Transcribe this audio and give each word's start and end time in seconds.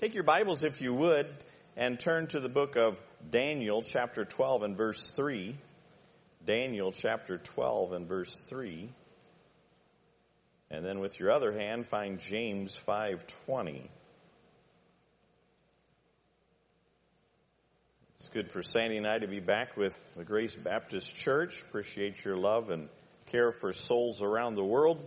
Take 0.00 0.14
your 0.14 0.22
Bibles, 0.22 0.64
if 0.64 0.80
you 0.80 0.94
would, 0.94 1.26
and 1.76 2.00
turn 2.00 2.26
to 2.28 2.40
the 2.40 2.48
book 2.48 2.76
of 2.76 2.98
Daniel, 3.30 3.82
chapter 3.82 4.24
12 4.24 4.62
and 4.62 4.74
verse 4.74 5.10
3. 5.10 5.54
Daniel, 6.46 6.90
chapter 6.90 7.36
12 7.36 7.92
and 7.92 8.08
verse 8.08 8.40
3. 8.48 8.88
And 10.70 10.86
then 10.86 11.00
with 11.00 11.20
your 11.20 11.30
other 11.30 11.52
hand, 11.52 11.86
find 11.86 12.18
James 12.18 12.74
5.20. 12.76 13.82
It's 18.14 18.30
good 18.30 18.50
for 18.50 18.62
Sandy 18.62 18.96
and 18.96 19.06
I 19.06 19.18
to 19.18 19.28
be 19.28 19.40
back 19.40 19.76
with 19.76 20.14
the 20.14 20.24
Grace 20.24 20.56
Baptist 20.56 21.14
Church. 21.14 21.60
Appreciate 21.60 22.24
your 22.24 22.38
love 22.38 22.70
and 22.70 22.88
care 23.26 23.52
for 23.52 23.70
souls 23.74 24.22
around 24.22 24.54
the 24.54 24.64
world. 24.64 25.06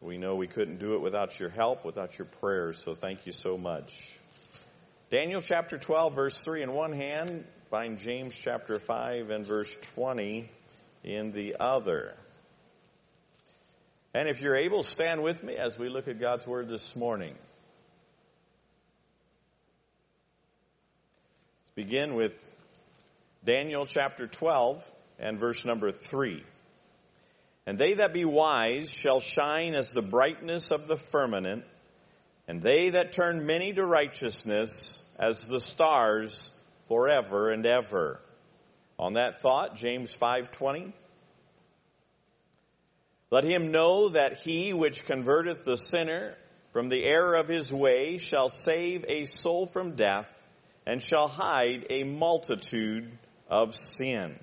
We 0.00 0.16
know 0.16 0.36
we 0.36 0.46
couldn't 0.46 0.78
do 0.78 0.94
it 0.94 1.00
without 1.00 1.40
your 1.40 1.48
help, 1.48 1.84
without 1.84 2.18
your 2.18 2.26
prayers, 2.26 2.78
so 2.78 2.94
thank 2.94 3.26
you 3.26 3.32
so 3.32 3.58
much. 3.58 4.18
Daniel 5.10 5.40
chapter 5.40 5.76
12 5.76 6.14
verse 6.14 6.40
3 6.40 6.62
in 6.62 6.72
one 6.72 6.92
hand, 6.92 7.44
find 7.70 7.98
James 7.98 8.34
chapter 8.36 8.78
5 8.78 9.30
and 9.30 9.44
verse 9.44 9.74
20 9.94 10.48
in 11.02 11.32
the 11.32 11.56
other. 11.58 12.14
And 14.14 14.28
if 14.28 14.40
you're 14.40 14.56
able, 14.56 14.82
stand 14.82 15.22
with 15.22 15.42
me 15.42 15.56
as 15.56 15.78
we 15.78 15.88
look 15.88 16.06
at 16.06 16.20
God's 16.20 16.46
Word 16.46 16.68
this 16.68 16.94
morning. 16.94 17.34
Let's 21.60 21.88
begin 21.88 22.14
with 22.14 22.48
Daniel 23.44 23.84
chapter 23.84 24.26
12 24.26 24.88
and 25.18 25.38
verse 25.38 25.64
number 25.64 25.90
3. 25.90 26.44
And 27.68 27.76
they 27.76 27.92
that 27.92 28.14
be 28.14 28.24
wise 28.24 28.90
shall 28.90 29.20
shine 29.20 29.74
as 29.74 29.92
the 29.92 30.00
brightness 30.00 30.70
of 30.70 30.88
the 30.88 30.96
firmament, 30.96 31.66
and 32.48 32.62
they 32.62 32.88
that 32.88 33.12
turn 33.12 33.44
many 33.44 33.74
to 33.74 33.84
righteousness 33.84 35.14
as 35.18 35.42
the 35.42 35.60
stars 35.60 36.50
forever 36.86 37.50
and 37.50 37.66
ever. 37.66 38.22
On 38.98 39.12
that 39.12 39.42
thought, 39.42 39.76
James 39.76 40.16
5:20 40.16 40.94
Let 43.30 43.44
him 43.44 43.70
know 43.70 44.08
that 44.08 44.38
he 44.38 44.72
which 44.72 45.04
converteth 45.04 45.66
the 45.66 45.76
sinner 45.76 46.38
from 46.72 46.88
the 46.88 47.04
error 47.04 47.34
of 47.34 47.48
his 47.48 47.70
way 47.70 48.16
shall 48.16 48.48
save 48.48 49.04
a 49.06 49.26
soul 49.26 49.66
from 49.66 49.94
death 49.94 50.46
and 50.86 51.02
shall 51.02 51.28
hide 51.28 51.84
a 51.90 52.04
multitude 52.04 53.10
of 53.46 53.76
sin. 53.76 54.38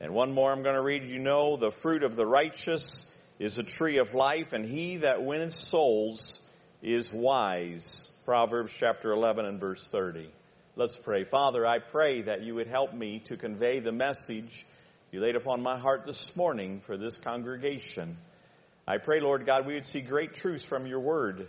And 0.00 0.14
one 0.14 0.32
more 0.32 0.52
I'm 0.52 0.62
going 0.62 0.76
to 0.76 0.82
read. 0.82 1.04
You 1.04 1.18
know, 1.18 1.56
the 1.56 1.72
fruit 1.72 2.04
of 2.04 2.14
the 2.14 2.26
righteous 2.26 3.04
is 3.38 3.58
a 3.58 3.64
tree 3.64 3.98
of 3.98 4.14
life, 4.14 4.52
and 4.52 4.64
he 4.64 4.98
that 4.98 5.24
winneth 5.24 5.52
souls 5.52 6.40
is 6.82 7.12
wise. 7.12 8.16
Proverbs 8.24 8.72
chapter 8.72 9.10
11 9.10 9.44
and 9.44 9.58
verse 9.58 9.88
30. 9.88 10.30
Let's 10.76 10.94
pray. 10.94 11.24
Father, 11.24 11.66
I 11.66 11.80
pray 11.80 12.22
that 12.22 12.42
you 12.42 12.54
would 12.54 12.68
help 12.68 12.94
me 12.94 13.20
to 13.24 13.36
convey 13.36 13.80
the 13.80 13.90
message 13.90 14.64
you 15.10 15.20
laid 15.20 15.34
upon 15.34 15.62
my 15.62 15.78
heart 15.78 16.06
this 16.06 16.36
morning 16.36 16.80
for 16.80 16.96
this 16.96 17.16
congregation. 17.16 18.16
I 18.86 18.98
pray, 18.98 19.18
Lord 19.18 19.46
God, 19.46 19.66
we 19.66 19.74
would 19.74 19.86
see 19.86 20.02
great 20.02 20.34
truths 20.34 20.64
from 20.64 20.86
your 20.86 21.00
word 21.00 21.48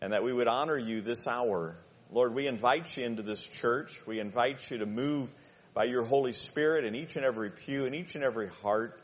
and 0.00 0.14
that 0.14 0.22
we 0.22 0.32
would 0.32 0.48
honor 0.48 0.78
you 0.78 1.02
this 1.02 1.26
hour. 1.26 1.76
Lord, 2.10 2.34
we 2.34 2.46
invite 2.46 2.96
you 2.96 3.04
into 3.04 3.22
this 3.22 3.42
church. 3.42 4.00
We 4.06 4.20
invite 4.20 4.70
you 4.70 4.78
to 4.78 4.86
move 4.86 5.30
by 5.74 5.84
your 5.84 6.02
Holy 6.02 6.32
Spirit 6.32 6.84
in 6.84 6.94
each 6.94 7.16
and 7.16 7.24
every 7.24 7.50
pew, 7.50 7.86
in 7.86 7.94
each 7.94 8.14
and 8.14 8.24
every 8.24 8.48
heart. 8.62 9.00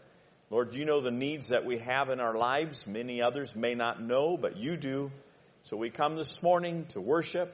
Lord, 0.50 0.74
you 0.74 0.84
know 0.84 1.00
the 1.00 1.10
needs 1.10 1.48
that 1.48 1.64
we 1.64 1.78
have 1.78 2.10
in 2.10 2.20
our 2.20 2.34
lives. 2.34 2.86
Many 2.86 3.22
others 3.22 3.54
may 3.54 3.74
not 3.74 4.02
know, 4.02 4.36
but 4.36 4.56
you 4.56 4.76
do. 4.76 5.10
So 5.62 5.76
we 5.76 5.90
come 5.90 6.16
this 6.16 6.42
morning 6.42 6.86
to 6.90 7.00
worship, 7.00 7.52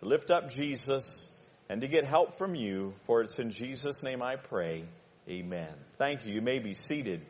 to 0.00 0.06
lift 0.06 0.30
up 0.30 0.50
Jesus, 0.50 1.34
and 1.68 1.80
to 1.80 1.88
get 1.88 2.04
help 2.04 2.36
from 2.36 2.54
you. 2.54 2.94
For 3.04 3.22
it's 3.22 3.38
in 3.38 3.50
Jesus' 3.50 4.02
name 4.02 4.22
I 4.22 4.36
pray. 4.36 4.84
Amen. 5.28 5.72
Thank 5.96 6.26
you. 6.26 6.34
You 6.34 6.42
may 6.42 6.58
be 6.58 6.74
seated. 6.74 7.20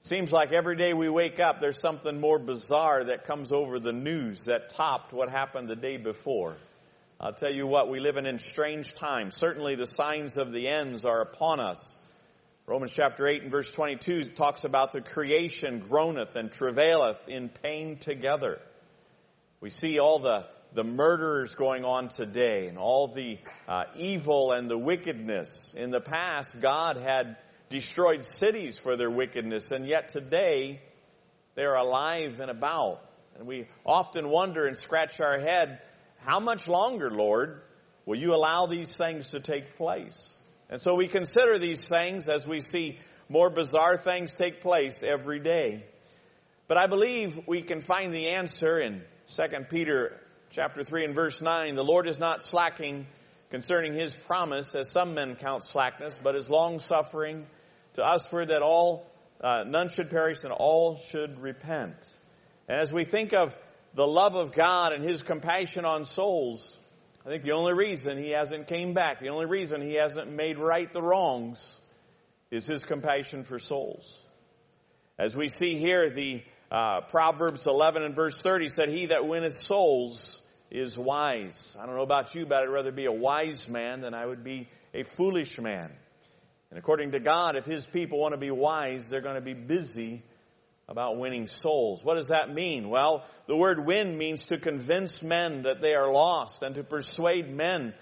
Seems 0.00 0.32
like 0.32 0.50
every 0.50 0.76
day 0.76 0.94
we 0.94 1.10
wake 1.10 1.38
up, 1.40 1.60
there's 1.60 1.78
something 1.78 2.18
more 2.18 2.38
bizarre 2.38 3.04
that 3.04 3.26
comes 3.26 3.52
over 3.52 3.78
the 3.78 3.92
news 3.92 4.46
that 4.46 4.70
topped 4.70 5.12
what 5.12 5.28
happened 5.28 5.68
the 5.68 5.76
day 5.76 5.98
before. 5.98 6.56
I'll 7.22 7.34
tell 7.34 7.52
you 7.52 7.66
what, 7.66 7.90
we 7.90 8.00
live 8.00 8.16
in 8.16 8.24
in 8.24 8.38
strange 8.38 8.94
times. 8.94 9.36
Certainly 9.36 9.74
the 9.74 9.86
signs 9.86 10.38
of 10.38 10.52
the 10.52 10.68
ends 10.68 11.04
are 11.04 11.20
upon 11.20 11.60
us. 11.60 11.98
Romans 12.64 12.92
chapter 12.92 13.28
8 13.28 13.42
and 13.42 13.50
verse 13.50 13.70
22 13.72 14.24
talks 14.24 14.64
about 14.64 14.92
the 14.92 15.02
creation 15.02 15.80
groaneth 15.80 16.34
and 16.34 16.50
travaileth 16.50 17.28
in 17.28 17.50
pain 17.50 17.98
together. 17.98 18.58
We 19.60 19.68
see 19.68 19.98
all 19.98 20.20
the, 20.20 20.46
the 20.72 20.82
murders 20.82 21.54
going 21.56 21.84
on 21.84 22.08
today 22.08 22.68
and 22.68 22.78
all 22.78 23.08
the 23.08 23.38
uh, 23.68 23.84
evil 23.98 24.52
and 24.52 24.70
the 24.70 24.78
wickedness. 24.78 25.74
In 25.76 25.90
the 25.90 26.00
past, 26.00 26.58
God 26.58 26.96
had 26.96 27.36
destroyed 27.68 28.24
cities 28.24 28.78
for 28.78 28.96
their 28.96 29.10
wickedness, 29.10 29.72
and 29.72 29.86
yet 29.86 30.08
today 30.08 30.80
they're 31.54 31.74
alive 31.74 32.40
and 32.40 32.50
about. 32.50 33.02
And 33.36 33.46
we 33.46 33.66
often 33.84 34.30
wonder 34.30 34.66
and 34.66 34.74
scratch 34.74 35.20
our 35.20 35.38
head 35.38 35.82
how 36.24 36.40
much 36.40 36.68
longer, 36.68 37.10
Lord, 37.10 37.62
will 38.06 38.16
you 38.16 38.34
allow 38.34 38.66
these 38.66 38.96
things 38.96 39.30
to 39.30 39.40
take 39.40 39.76
place? 39.76 40.36
And 40.68 40.80
so 40.80 40.94
we 40.94 41.08
consider 41.08 41.58
these 41.58 41.88
things 41.88 42.28
as 42.28 42.46
we 42.46 42.60
see 42.60 42.98
more 43.28 43.50
bizarre 43.50 43.96
things 43.96 44.34
take 44.34 44.60
place 44.60 45.02
every 45.02 45.40
day. 45.40 45.84
But 46.68 46.76
I 46.76 46.86
believe 46.86 47.40
we 47.46 47.62
can 47.62 47.80
find 47.80 48.12
the 48.12 48.30
answer 48.30 48.78
in 48.78 49.02
2 49.28 49.42
Peter 49.70 50.20
chapter 50.50 50.84
3 50.84 51.06
and 51.06 51.14
verse 51.14 51.40
9. 51.40 51.74
The 51.74 51.84
Lord 51.84 52.06
is 52.06 52.20
not 52.20 52.42
slacking 52.42 53.06
concerning 53.50 53.94
his 53.94 54.14
promise 54.14 54.74
as 54.74 54.90
some 54.90 55.14
men 55.14 55.34
count 55.36 55.64
slackness, 55.64 56.18
but 56.22 56.36
is 56.36 56.48
long 56.48 56.80
suffering 56.80 57.46
to 57.94 58.04
us 58.04 58.26
for 58.26 58.44
that 58.44 58.62
all, 58.62 59.10
uh, 59.40 59.64
none 59.66 59.88
should 59.88 60.10
perish 60.10 60.44
and 60.44 60.52
all 60.52 60.96
should 60.96 61.40
repent. 61.40 61.96
And 62.68 62.78
as 62.78 62.92
we 62.92 63.04
think 63.04 63.32
of 63.32 63.56
the 63.94 64.06
love 64.06 64.34
of 64.34 64.52
God 64.52 64.92
and 64.92 65.04
His 65.04 65.22
compassion 65.22 65.84
on 65.84 66.04
souls, 66.04 66.78
I 67.24 67.28
think 67.28 67.42
the 67.42 67.52
only 67.52 67.74
reason 67.74 68.18
He 68.18 68.30
hasn't 68.30 68.66
came 68.66 68.94
back, 68.94 69.20
the 69.20 69.28
only 69.28 69.46
reason 69.46 69.82
He 69.82 69.94
hasn't 69.94 70.30
made 70.30 70.58
right 70.58 70.92
the 70.92 71.02
wrongs 71.02 71.80
is 72.50 72.66
His 72.66 72.84
compassion 72.84 73.44
for 73.44 73.58
souls. 73.58 74.26
As 75.18 75.36
we 75.36 75.48
see 75.48 75.76
here, 75.76 76.08
the 76.08 76.42
uh, 76.70 77.02
Proverbs 77.02 77.66
11 77.66 78.02
and 78.02 78.14
verse 78.14 78.40
30 78.40 78.68
said, 78.68 78.88
He 78.88 79.06
that 79.06 79.26
winneth 79.26 79.54
souls 79.54 80.46
is 80.70 80.96
wise. 80.96 81.76
I 81.80 81.86
don't 81.86 81.96
know 81.96 82.02
about 82.02 82.34
you, 82.34 82.46
but 82.46 82.62
I'd 82.62 82.68
rather 82.68 82.92
be 82.92 83.06
a 83.06 83.12
wise 83.12 83.68
man 83.68 84.00
than 84.00 84.14
I 84.14 84.24
would 84.24 84.44
be 84.44 84.68
a 84.94 85.02
foolish 85.02 85.60
man. 85.60 85.90
And 86.70 86.78
according 86.78 87.10
to 87.12 87.20
God, 87.20 87.56
if 87.56 87.66
His 87.66 87.86
people 87.86 88.20
want 88.20 88.32
to 88.32 88.38
be 88.38 88.50
wise, 88.50 89.08
they're 89.08 89.20
going 89.20 89.34
to 89.34 89.40
be 89.40 89.54
busy 89.54 90.22
about 90.90 91.18
winning 91.18 91.46
souls. 91.46 92.04
What 92.04 92.16
does 92.16 92.28
that 92.28 92.52
mean? 92.52 92.90
Well, 92.90 93.24
the 93.46 93.56
word 93.56 93.86
win 93.86 94.18
means 94.18 94.46
to 94.46 94.58
convince 94.58 95.22
men 95.22 95.62
that 95.62 95.80
they 95.80 95.94
are 95.94 96.10
lost 96.10 96.62
and 96.62 96.74
to 96.74 96.82
persuade 96.82 97.48
men 97.48 97.94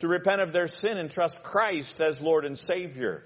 to 0.00 0.08
repent 0.08 0.42
of 0.42 0.52
their 0.52 0.66
sin 0.66 0.98
and 0.98 1.10
trust 1.10 1.42
Christ 1.42 2.00
as 2.02 2.20
Lord 2.20 2.44
and 2.44 2.56
Savior. 2.56 3.24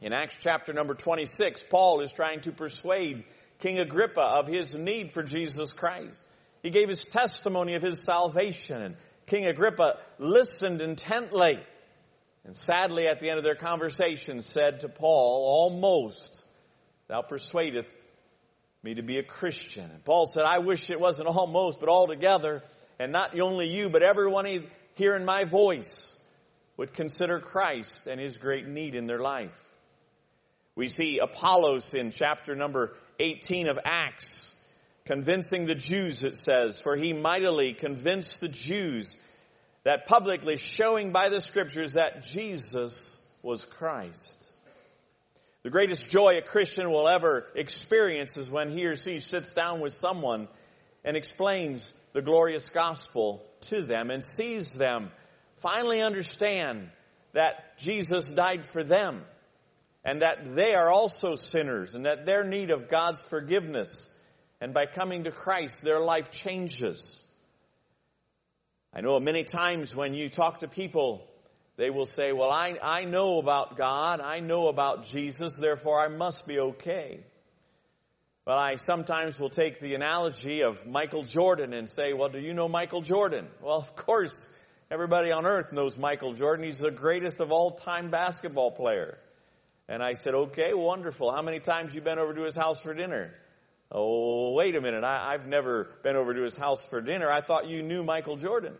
In 0.00 0.14
Acts 0.14 0.38
chapter 0.40 0.72
number 0.72 0.94
26, 0.94 1.64
Paul 1.64 2.00
is 2.00 2.10
trying 2.10 2.40
to 2.40 2.52
persuade 2.52 3.24
King 3.58 3.78
Agrippa 3.78 4.22
of 4.22 4.46
his 4.46 4.74
need 4.74 5.12
for 5.12 5.22
Jesus 5.22 5.74
Christ. 5.74 6.20
He 6.62 6.70
gave 6.70 6.88
his 6.88 7.04
testimony 7.04 7.74
of 7.74 7.82
his 7.82 8.02
salvation 8.02 8.80
and 8.80 8.96
King 9.26 9.46
Agrippa 9.46 9.98
listened 10.18 10.80
intently 10.80 11.60
and 12.44 12.56
sadly 12.56 13.06
at 13.06 13.20
the 13.20 13.28
end 13.28 13.38
of 13.38 13.44
their 13.44 13.54
conversation 13.54 14.40
said 14.40 14.80
to 14.80 14.88
Paul, 14.88 15.46
almost 15.46 16.44
thou 17.08 17.22
persuadest 17.22 17.96
me 18.82 18.94
to 18.94 19.02
be 19.02 19.18
a 19.18 19.22
Christian. 19.22 19.84
And 19.90 20.04
Paul 20.04 20.26
said, 20.26 20.44
I 20.44 20.58
wish 20.58 20.90
it 20.90 21.00
wasn't 21.00 21.28
almost, 21.28 21.80
but 21.80 21.88
altogether, 21.88 22.62
and 22.98 23.12
not 23.12 23.38
only 23.38 23.68
you, 23.68 23.90
but 23.90 24.02
everyone 24.02 24.64
hearing 24.94 25.24
my 25.24 25.44
voice 25.44 26.18
would 26.76 26.92
consider 26.92 27.38
Christ 27.38 28.06
and 28.06 28.20
his 28.20 28.38
great 28.38 28.66
need 28.66 28.94
in 28.94 29.06
their 29.06 29.20
life. 29.20 29.56
We 30.74 30.88
see 30.88 31.18
Apollos 31.18 31.94
in 31.94 32.10
chapter 32.10 32.56
number 32.56 32.94
18 33.18 33.68
of 33.68 33.78
Acts 33.84 34.54
convincing 35.04 35.66
the 35.66 35.74
Jews, 35.74 36.24
it 36.24 36.36
says, 36.36 36.80
for 36.80 36.96
he 36.96 37.12
mightily 37.12 37.72
convinced 37.74 38.40
the 38.40 38.48
Jews 38.48 39.18
that 39.84 40.06
publicly 40.06 40.56
showing 40.56 41.12
by 41.12 41.28
the 41.28 41.40
scriptures 41.40 41.94
that 41.94 42.24
Jesus 42.24 43.20
was 43.42 43.64
Christ. 43.64 44.51
The 45.62 45.70
greatest 45.70 46.10
joy 46.10 46.38
a 46.38 46.42
Christian 46.42 46.90
will 46.90 47.08
ever 47.08 47.46
experience 47.54 48.36
is 48.36 48.50
when 48.50 48.70
he 48.70 48.84
or 48.86 48.96
she 48.96 49.20
sits 49.20 49.52
down 49.52 49.80
with 49.80 49.92
someone 49.92 50.48
and 51.04 51.16
explains 51.16 51.94
the 52.12 52.22
glorious 52.22 52.68
gospel 52.68 53.44
to 53.62 53.82
them 53.82 54.10
and 54.10 54.24
sees 54.24 54.72
them 54.72 55.12
finally 55.56 56.02
understand 56.02 56.90
that 57.32 57.78
Jesus 57.78 58.32
died 58.32 58.66
for 58.66 58.82
them 58.82 59.22
and 60.04 60.22
that 60.22 60.44
they 60.44 60.74
are 60.74 60.90
also 60.90 61.36
sinners 61.36 61.94
and 61.94 62.06
that 62.06 62.26
their 62.26 62.42
need 62.42 62.70
of 62.70 62.88
God's 62.88 63.24
forgiveness 63.24 64.10
and 64.60 64.74
by 64.74 64.86
coming 64.86 65.24
to 65.24 65.30
Christ 65.30 65.82
their 65.82 66.00
life 66.00 66.32
changes. 66.32 67.24
I 68.92 69.00
know 69.00 69.18
many 69.20 69.44
times 69.44 69.94
when 69.94 70.12
you 70.14 70.28
talk 70.28 70.58
to 70.60 70.68
people, 70.68 71.26
they 71.76 71.90
will 71.90 72.06
say, 72.06 72.32
well, 72.32 72.50
I, 72.50 72.78
I 72.82 73.04
know 73.04 73.38
about 73.38 73.76
God. 73.76 74.20
I 74.20 74.40
know 74.40 74.68
about 74.68 75.06
Jesus. 75.06 75.56
Therefore, 75.56 76.00
I 76.00 76.08
must 76.08 76.46
be 76.46 76.58
okay. 76.58 77.20
But 78.44 78.58
I 78.58 78.76
sometimes 78.76 79.38
will 79.38 79.50
take 79.50 79.78
the 79.78 79.94
analogy 79.94 80.62
of 80.62 80.86
Michael 80.86 81.22
Jordan 81.22 81.72
and 81.72 81.88
say, 81.88 82.12
well, 82.12 82.28
do 82.28 82.40
you 82.40 82.54
know 82.54 82.68
Michael 82.68 83.00
Jordan? 83.00 83.46
Well, 83.60 83.78
of 83.78 83.94
course, 83.94 84.52
everybody 84.90 85.30
on 85.32 85.46
earth 85.46 85.72
knows 85.72 85.96
Michael 85.96 86.34
Jordan. 86.34 86.64
He's 86.64 86.78
the 86.78 86.90
greatest 86.90 87.40
of 87.40 87.52
all 87.52 87.70
time 87.70 88.10
basketball 88.10 88.72
player. 88.72 89.18
And 89.88 90.02
I 90.02 90.14
said, 90.14 90.34
okay, 90.34 90.74
wonderful. 90.74 91.32
How 91.32 91.42
many 91.42 91.60
times 91.60 91.94
you 91.94 92.00
been 92.00 92.18
over 92.18 92.34
to 92.34 92.44
his 92.44 92.56
house 92.56 92.80
for 92.80 92.94
dinner? 92.94 93.32
Oh, 93.90 94.52
wait 94.52 94.74
a 94.74 94.80
minute. 94.80 95.04
I, 95.04 95.32
have 95.32 95.46
never 95.46 95.88
been 96.02 96.16
over 96.16 96.34
to 96.34 96.42
his 96.42 96.56
house 96.56 96.84
for 96.84 97.00
dinner. 97.00 97.30
I 97.30 97.42
thought 97.42 97.68
you 97.68 97.82
knew 97.82 98.02
Michael 98.02 98.36
Jordan. 98.36 98.74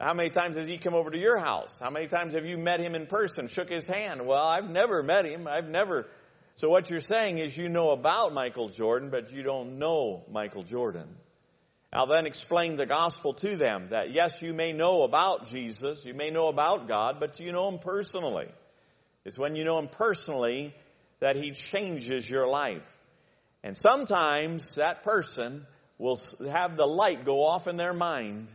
How 0.00 0.12
many 0.12 0.28
times 0.28 0.56
has 0.56 0.66
he 0.66 0.76
come 0.76 0.94
over 0.94 1.10
to 1.10 1.18
your 1.18 1.38
house? 1.38 1.80
How 1.80 1.88
many 1.88 2.06
times 2.06 2.34
have 2.34 2.44
you 2.44 2.58
met 2.58 2.80
him 2.80 2.94
in 2.94 3.06
person, 3.06 3.48
shook 3.48 3.70
his 3.70 3.88
hand? 3.88 4.26
Well, 4.26 4.44
I've 4.44 4.70
never 4.70 5.02
met 5.02 5.24
him. 5.24 5.48
I've 5.48 5.68
never. 5.68 6.06
So 6.56 6.68
what 6.68 6.90
you're 6.90 7.00
saying 7.00 7.38
is 7.38 7.56
you 7.56 7.70
know 7.70 7.92
about 7.92 8.34
Michael 8.34 8.68
Jordan, 8.68 9.08
but 9.08 9.32
you 9.32 9.42
don't 9.42 9.78
know 9.78 10.24
Michael 10.30 10.62
Jordan. 10.62 11.08
I'll 11.92 12.06
then 12.06 12.26
explain 12.26 12.76
the 12.76 12.84
gospel 12.84 13.32
to 13.34 13.56
them 13.56 13.88
that 13.90 14.10
yes, 14.10 14.42
you 14.42 14.52
may 14.52 14.74
know 14.74 15.02
about 15.02 15.46
Jesus, 15.46 16.04
you 16.04 16.12
may 16.12 16.30
know 16.30 16.48
about 16.48 16.88
God, 16.88 17.18
but 17.18 17.40
you 17.40 17.52
know 17.52 17.68
him 17.70 17.78
personally. 17.78 18.48
It's 19.24 19.38
when 19.38 19.56
you 19.56 19.64
know 19.64 19.78
him 19.78 19.88
personally 19.88 20.74
that 21.20 21.36
he 21.36 21.52
changes 21.52 22.28
your 22.28 22.46
life. 22.46 22.86
And 23.62 23.74
sometimes 23.74 24.74
that 24.74 25.02
person 25.04 25.66
will 25.96 26.18
have 26.50 26.76
the 26.76 26.86
light 26.86 27.24
go 27.24 27.46
off 27.46 27.66
in 27.66 27.78
their 27.78 27.94
mind 27.94 28.48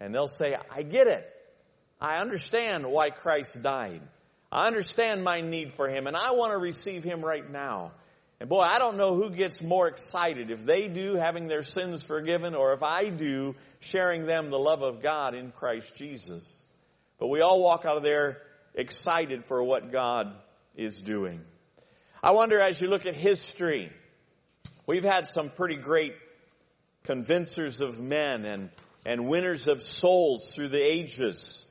and 0.00 0.14
they'll 0.14 0.28
say, 0.28 0.56
I 0.70 0.82
get 0.82 1.06
it. 1.06 1.28
I 2.00 2.18
understand 2.18 2.86
why 2.86 3.10
Christ 3.10 3.62
died. 3.62 4.00
I 4.50 4.66
understand 4.66 5.24
my 5.24 5.40
need 5.40 5.72
for 5.72 5.88
Him 5.88 6.06
and 6.06 6.16
I 6.16 6.32
want 6.32 6.52
to 6.52 6.58
receive 6.58 7.04
Him 7.04 7.24
right 7.24 7.48
now. 7.50 7.92
And 8.40 8.48
boy, 8.48 8.62
I 8.62 8.78
don't 8.78 8.96
know 8.96 9.14
who 9.14 9.30
gets 9.30 9.60
more 9.62 9.88
excited 9.88 10.50
if 10.50 10.64
they 10.64 10.86
do 10.86 11.16
having 11.16 11.48
their 11.48 11.62
sins 11.62 12.04
forgiven 12.04 12.54
or 12.54 12.72
if 12.72 12.82
I 12.82 13.08
do 13.08 13.56
sharing 13.80 14.26
them 14.26 14.50
the 14.50 14.58
love 14.58 14.82
of 14.82 15.02
God 15.02 15.34
in 15.34 15.50
Christ 15.50 15.96
Jesus. 15.96 16.64
But 17.18 17.26
we 17.26 17.40
all 17.40 17.60
walk 17.62 17.84
out 17.84 17.96
of 17.96 18.04
there 18.04 18.38
excited 18.74 19.44
for 19.44 19.62
what 19.62 19.90
God 19.90 20.32
is 20.76 21.02
doing. 21.02 21.40
I 22.22 22.30
wonder 22.30 22.60
as 22.60 22.80
you 22.80 22.88
look 22.88 23.06
at 23.06 23.16
history, 23.16 23.90
We've 24.88 25.04
had 25.04 25.26
some 25.26 25.50
pretty 25.50 25.76
great 25.76 26.14
convincers 27.04 27.82
of 27.82 28.00
men 28.00 28.46
and, 28.46 28.70
and 29.06 29.28
winners 29.28 29.68
of 29.68 29.82
souls 29.82 30.54
through 30.54 30.68
the 30.68 30.82
ages. 30.82 31.66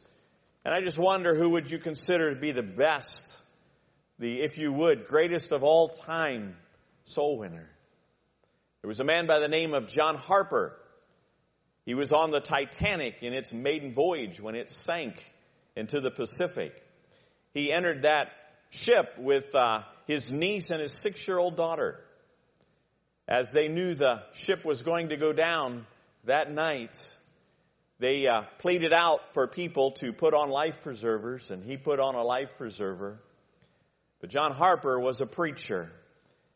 And 0.66 0.74
I 0.74 0.82
just 0.82 0.98
wonder 0.98 1.36
who 1.36 1.52
would 1.52 1.72
you 1.72 1.80
consider 1.80 2.34
to 2.34 2.40
be 2.40 2.52
the 2.52 2.64
best, 2.64 3.42
the, 4.20 4.42
if 4.42 4.58
you 4.58 4.74
would, 4.74 5.08
greatest 5.08 5.52
of 5.52 5.64
all 5.64 5.90
time 5.90 6.56
soul 7.04 7.38
winner? 7.38 7.70
There 8.82 8.88
was 8.88 9.00
a 9.00 9.06
man 9.06 9.28
by 9.28 9.40
the 9.40 9.48
name 9.48 9.74
of 9.74 9.88
John 9.88 10.16
Harper. 10.16 10.78
He 11.86 11.94
was 11.94 12.12
on 12.12 12.32
the 12.32 12.40
Titanic 12.40 13.22
in 13.22 13.34
its 13.34 13.54
maiden 13.54 13.94
voyage 13.94 14.42
when 14.42 14.56
it 14.56 14.70
sank 14.70 15.34
into 15.76 16.00
the 16.00 16.12
Pacific. 16.12 16.74
He 17.54 17.72
entered 17.72 18.04
that 18.04 18.32
ship 18.70 19.18
with 19.18 19.56
uh, 19.56 19.84
his 20.06 20.32
niece 20.32 20.70
and 20.70 20.82
his 20.82 20.94
six-year-old 20.94 21.56
daughter 21.56 22.00
as 23.28 23.52
they 23.52 23.68
knew 23.68 23.94
the 23.94 24.24
ship 24.34 24.64
was 24.64 24.84
going 24.84 25.10
to 25.10 25.18
go 25.18 25.34
down 25.34 25.86
that 26.26 26.52
night, 26.52 26.98
they 28.00 28.28
uh, 28.28 28.44
pleaded 28.60 28.94
out 28.94 29.34
for 29.34 29.48
people 29.48 29.92
to 29.92 30.14
put 30.14 30.34
on 30.34 30.50
life 30.50 30.82
preservers, 30.82 31.50
and 31.50 31.64
he 31.64 31.78
put 31.78 32.00
on 32.00 32.16
a 32.16 32.24
life 32.24 32.58
preserver. 32.58 33.20
But 34.22 34.30
John 34.30 34.52
Harper 34.52 35.00
was 35.00 35.22
a 35.22 35.26
preacher, 35.26 35.92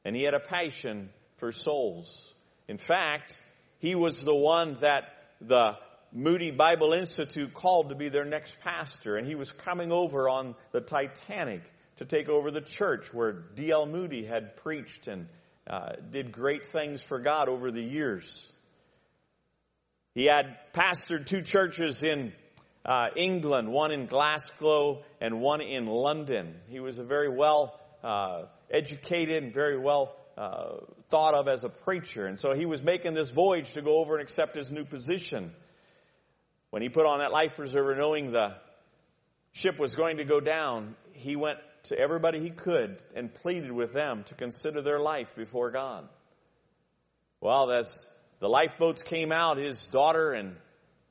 and 0.06 0.16
he 0.16 0.24
had 0.24 0.34
a 0.34 0.40
passion 0.40 1.10
for 1.38 1.52
souls. 1.52 2.34
In 2.68 2.78
fact, 2.78 3.42
he 3.80 3.96
was 3.96 4.24
the 4.24 4.36
one 4.36 4.76
that 4.82 5.06
the 5.42 5.78
Moody 6.14 6.52
Bible 6.52 6.94
Institute 6.94 7.54
called 7.54 7.90
to 7.90 7.96
be 7.96 8.10
their 8.10 8.26
next 8.26 8.62
pastor, 8.62 9.16
and 9.16 9.26
he 9.26 9.36
was 9.36 9.52
coming 9.52 9.92
over 9.92 10.30
on 10.30 10.56
the 10.72 10.82
Titanic 10.82 11.62
to 11.98 12.06
take 12.06 12.30
over 12.30 12.52
the 12.52 12.62
church 12.62 13.14
where 13.14 13.32
D.L. 13.32 13.86
Moody 13.86 14.26
had 14.26 14.58
preached 14.58 15.08
and 15.08 15.28
uh, 15.68 15.94
did 16.10 16.32
great 16.32 16.66
things 16.66 17.02
for 17.02 17.20
God 17.20 17.48
over 17.48 17.72
the 17.72 17.84
years. 17.84 18.52
He 20.14 20.26
had 20.26 20.58
pastored 20.74 21.26
two 21.26 21.42
churches 21.42 22.04
in 22.04 22.34
uh, 22.86 23.10
England, 23.16 23.72
one 23.72 23.92
in 23.92 24.08
Glasgow 24.08 25.04
and 25.22 25.40
one 25.40 25.62
in 25.62 25.86
London. 25.86 26.56
He 26.68 26.80
was 26.80 27.00
a 27.00 27.04
very 27.04 27.30
well 27.30 27.80
uh, 28.04 28.44
educated 28.70 29.44
and 29.44 29.54
very 29.54 29.78
well 29.78 30.16
uh, 30.38 30.78
thought 31.10 31.34
of 31.34 31.48
as 31.48 31.64
a 31.64 31.70
preacher. 31.70 32.26
And 32.26 32.40
so 32.40 32.54
he 32.54 32.66
was 32.66 32.84
making 32.84 33.14
this 33.14 33.32
voyage 33.32 33.74
to 33.74 33.82
go 33.82 34.00
over 34.00 34.16
and 34.16 34.24
accept 34.24 34.56
his 34.56 34.72
new 34.72 34.84
position. 34.84 35.52
When 36.72 36.82
he 36.82 36.90
put 36.90 37.06
on 37.06 37.20
that 37.20 37.32
life 37.32 37.56
preserver, 37.56 37.96
knowing 37.96 38.32
the 38.32 38.56
ship 39.52 39.78
was 39.78 39.96
going 39.96 40.18
to 40.18 40.26
go 40.26 40.40
down, 40.40 40.96
he 41.14 41.36
went 41.36 41.60
to 41.84 41.98
everybody 41.98 42.40
he 42.40 42.50
could 42.50 42.98
and 43.16 43.34
pleaded 43.34 43.72
with 43.72 43.94
them 43.94 44.24
to 44.26 44.36
consider 44.36 44.82
their 44.82 45.00
life 45.00 45.36
before 45.36 45.72
God. 45.72 46.08
Well, 47.40 47.72
as 47.72 48.08
the 48.42 48.50
lifeboats 48.50 49.04
came 49.04 49.32
out, 49.32 49.58
his 49.58 49.88
daughter 49.88 50.34
and 50.34 50.58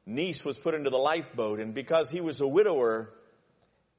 niece 0.05 0.44
was 0.44 0.59
put 0.59 0.75
into 0.75 0.91
the 0.91 0.99
lifeboat, 0.99 1.61
and 1.61 1.73
because 1.73 2.11
he 2.11 2.21
was 2.21 2.41
a 2.41 2.47
widower, 2.47 3.09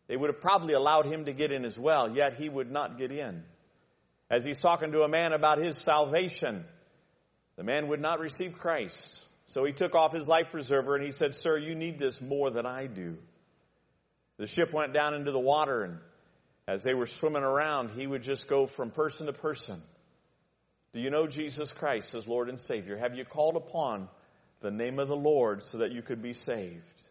they 0.07 0.18
would 0.18 0.30
have 0.30 0.42
probably 0.42 0.74
allowed 0.74 1.06
him 1.06 1.25
to 1.25 1.33
get 1.33 1.51
in 1.51 1.66
as 1.66 1.80
well, 1.80 2.12
yet 2.12 2.33
he 2.33 2.50
would 2.50 2.69
not 2.69 2.98
get 2.98 3.12
in. 3.12 3.44
As 4.30 4.44
he's 4.44 4.62
talking 4.62 4.92
to 4.92 5.04
a 5.04 5.07
man 5.07 5.31
about 5.31 5.57
his 5.57 5.78
salvation, 5.78 6.66
the 7.56 7.63
man 7.63 7.88
would 7.88 8.01
not 8.01 8.19
receive 8.19 8.57
Christ. 8.57 9.28
So 9.45 9.63
he 9.63 9.74
took 9.74 9.95
off 9.95 10.13
his 10.13 10.27
life 10.27 10.51
preserver 10.51 10.95
and 10.95 11.04
he 11.04 11.12
said, 11.12 11.34
Sir, 11.34 11.57
you 11.57 11.75
need 11.75 12.00
this 12.00 12.22
more 12.22 12.50
than 12.50 12.66
I 12.66 12.88
do. 12.88 13.18
The 14.38 14.48
ship 14.48 14.72
went 14.72 14.94
down 14.94 15.13
into 15.13 15.31
the 15.31 15.39
water 15.39 15.84
and 15.84 15.98
as 16.68 16.84
they 16.84 16.94
were 16.94 17.07
swimming 17.07 17.44
around, 17.44 17.92
he 17.92 18.07
would 18.07 18.24
just 18.24 18.48
go 18.48 18.68
from 18.68 18.92
person 18.92 19.25
to 19.25 19.34
person. 19.34 19.81
Do 20.93 20.99
you 20.99 21.09
know 21.09 21.27
Jesus 21.27 21.71
Christ 21.73 22.13
as 22.15 22.27
Lord 22.27 22.49
and 22.49 22.59
Savior? 22.59 22.97
Have 22.97 23.15
you 23.15 23.25
called 23.25 23.55
upon 23.55 24.09
the 24.59 24.71
name 24.71 24.99
of 24.99 25.07
the 25.07 25.15
Lord 25.15 25.63
so 25.63 25.79
that 25.79 25.91
you 25.91 26.01
could 26.01 26.21
be 26.21 26.33
saved? 26.33 27.03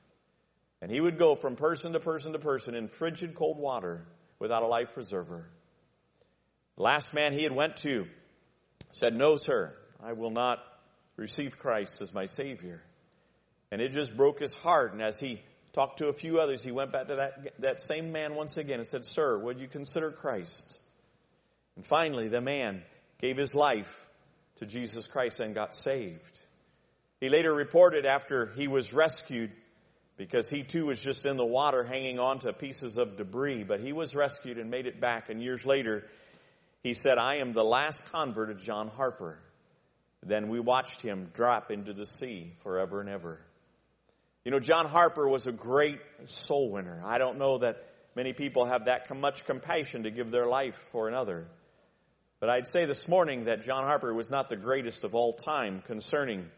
And 0.82 0.90
he 0.90 1.00
would 1.00 1.18
go 1.18 1.34
from 1.34 1.56
person 1.56 1.92
to 1.92 2.00
person 2.00 2.32
to 2.32 2.38
person 2.38 2.75
in 2.75 2.88
frigid 2.88 3.34
cold 3.34 3.58
water 3.58 4.06
without 4.38 4.62
a 4.62 4.66
life 4.66 4.94
preserver. 4.94 5.49
The 6.76 6.82
last 6.82 7.14
man 7.14 7.32
he 7.32 7.42
had 7.42 7.52
went 7.52 7.76
to 7.78 8.06
said, 8.90 9.14
no 9.14 9.37
sir, 9.37 9.75
I 10.02 10.12
will 10.12 10.30
not 10.30 10.58
receive 11.16 11.58
Christ 11.58 12.00
as 12.00 12.14
my 12.14 12.26
Savior. 12.26 12.82
And 13.70 13.80
it 13.80 13.92
just 13.92 14.16
broke 14.16 14.40
his 14.40 14.54
heart. 14.54 14.92
And 14.92 15.02
as 15.02 15.20
he 15.20 15.40
talked 15.72 15.99
to 15.99 16.08
a 16.08 16.12
few 16.12 16.40
others. 16.40 16.62
He 16.62 16.72
went 16.72 16.92
back 16.92 17.08
to 17.08 17.16
that, 17.16 17.60
that 17.60 17.80
same 17.80 18.12
man 18.12 18.34
once 18.34 18.56
again 18.56 18.78
and 18.78 18.87
said, 18.87 19.04
Sir, 19.04 19.38
would 19.38 19.60
you 19.60 19.68
consider 19.68 20.10
Christ? 20.10 20.78
And 21.76 21.87
finally, 21.87 22.28
the 22.28 22.40
man 22.40 22.82
gave 23.20 23.36
his 23.36 23.54
life 23.54 24.08
to 24.56 24.66
Jesus 24.66 25.06
Christ 25.06 25.40
and 25.40 25.54
got 25.54 25.74
saved. 25.74 26.40
He 27.20 27.28
later 27.28 27.52
reported 27.52 28.06
after 28.06 28.46
he 28.56 28.68
was 28.68 28.92
rescued, 28.92 29.50
because 30.16 30.50
he 30.50 30.62
too 30.62 30.86
was 30.86 31.00
just 31.00 31.24
in 31.24 31.36
the 31.36 31.46
water 31.46 31.82
hanging 31.82 32.18
on 32.18 32.38
to 32.40 32.52
pieces 32.52 32.98
of 32.98 33.16
debris, 33.16 33.64
but 33.64 33.80
he 33.80 33.92
was 33.92 34.14
rescued 34.14 34.58
and 34.58 34.70
made 34.70 34.86
it 34.86 35.00
back. 35.00 35.30
And 35.30 35.42
years 35.42 35.64
later, 35.64 36.06
he 36.82 36.94
said, 36.94 37.18
I 37.18 37.36
am 37.36 37.52
the 37.52 37.64
last 37.64 38.04
convert 38.12 38.50
of 38.50 38.62
John 38.62 38.88
Harper. 38.88 39.38
Then 40.22 40.48
we 40.48 40.60
watched 40.60 41.00
him 41.00 41.30
drop 41.32 41.70
into 41.70 41.94
the 41.94 42.04
sea 42.04 42.52
forever 42.62 43.00
and 43.00 43.08
ever. 43.08 43.40
You 44.44 44.50
know, 44.50 44.60
John 44.60 44.86
Harper 44.86 45.28
was 45.28 45.46
a 45.46 45.52
great 45.52 46.00
soul 46.24 46.70
winner. 46.70 47.02
I 47.04 47.18
don't 47.18 47.38
know 47.38 47.58
that 47.58 47.82
many 48.14 48.32
people 48.32 48.66
have 48.66 48.86
that 48.86 49.14
much 49.14 49.46
compassion 49.46 50.02
to 50.02 50.10
give 50.10 50.30
their 50.30 50.46
life 50.46 50.76
for 50.92 51.08
another. 51.08 51.46
But 52.40 52.49
I'd 52.49 52.66
say 52.66 52.87
this 52.87 53.06
morning 53.06 53.44
that 53.44 53.62
John 53.62 53.85
Harper 53.85 54.14
was 54.14 54.30
not 54.30 54.49
the 54.49 54.56
greatest 54.56 55.04
of 55.04 55.14
all 55.14 55.35
time 55.35 55.82
concerning 55.87 56.49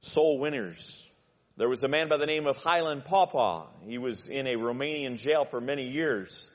soul 0.00 0.38
winners. 0.38 1.06
There 1.58 1.68
was 1.68 1.84
a 1.84 1.88
man 1.88 2.08
by 2.08 2.16
the 2.16 2.24
name 2.24 2.46
of 2.46 2.56
Haralan 2.56 3.04
Popov. 3.04 3.68
He 3.86 3.98
was 3.98 4.28
in 4.28 4.46
a 4.46 4.56
Romanian 4.56 5.18
jail 5.18 5.44
for 5.44 5.60
many 5.60 5.88
years. 5.88 6.50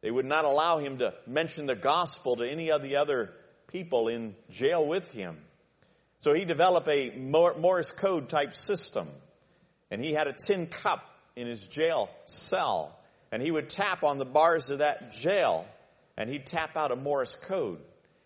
They 0.00 0.10
would 0.10 0.24
not 0.24 0.46
allow 0.46 0.78
him 0.78 0.96
to 0.98 1.12
mention 1.26 1.66
the 1.66 1.74
gospel 1.74 2.36
to 2.36 2.48
any 2.48 2.70
of 2.70 2.82
the 2.82 2.96
other 2.96 3.34
people 3.68 4.08
in 4.08 4.34
jail 4.48 4.86
with 4.86 5.10
him. 5.12 5.36
So 6.20 6.32
he 6.32 6.46
developed 6.46 6.88
a 6.88 7.10
Morse 7.18 7.92
code 7.92 8.30
type 8.30 8.54
system 8.54 9.08
and 9.90 10.02
he 10.02 10.12
had 10.12 10.26
a 10.26 10.32
tin 10.32 10.68
cup 10.68 11.04
in 11.36 11.46
his 11.46 11.68
jail 11.68 12.08
cell 12.24 12.98
and 13.30 13.42
he 13.42 13.50
would 13.50 13.68
tap 13.68 14.04
on 14.04 14.16
the 14.16 14.24
bars 14.24 14.70
of 14.70 14.78
that 14.78 15.12
jail 15.12 15.66
and 16.16 16.30
he'd 16.30 16.46
tap 16.46 16.76
out 16.76 16.92
a 16.92 16.96
Morse 16.96 17.34
code. 17.34 17.80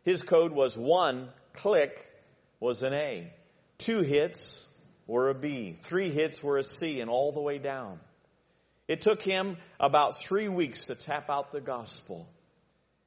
His 0.05 0.23
code 0.23 0.53
was 0.53 0.77
one 0.77 1.29
click 1.53 1.99
was 2.59 2.83
an 2.83 2.95
A. 2.95 3.33
Two 3.79 4.03
hits 4.03 4.69
were 5.07 5.31
a 5.31 5.35
B. 5.35 5.73
Three 5.73 6.11
hits 6.11 6.43
were 6.43 6.59
a 6.59 6.65
C 6.65 7.01
and 7.01 7.11
all 7.11 7.33
the 7.33 7.41
way 7.41 7.59
down. 7.59 7.99
It 8.87 9.01
took 9.01 9.23
him 9.23 9.57
about 9.79 10.21
three 10.21 10.49
weeks 10.49 10.85
to 10.85 10.95
tap 10.95 11.31
out 11.31 11.53
the 11.53 11.61
gospel. 11.61 12.29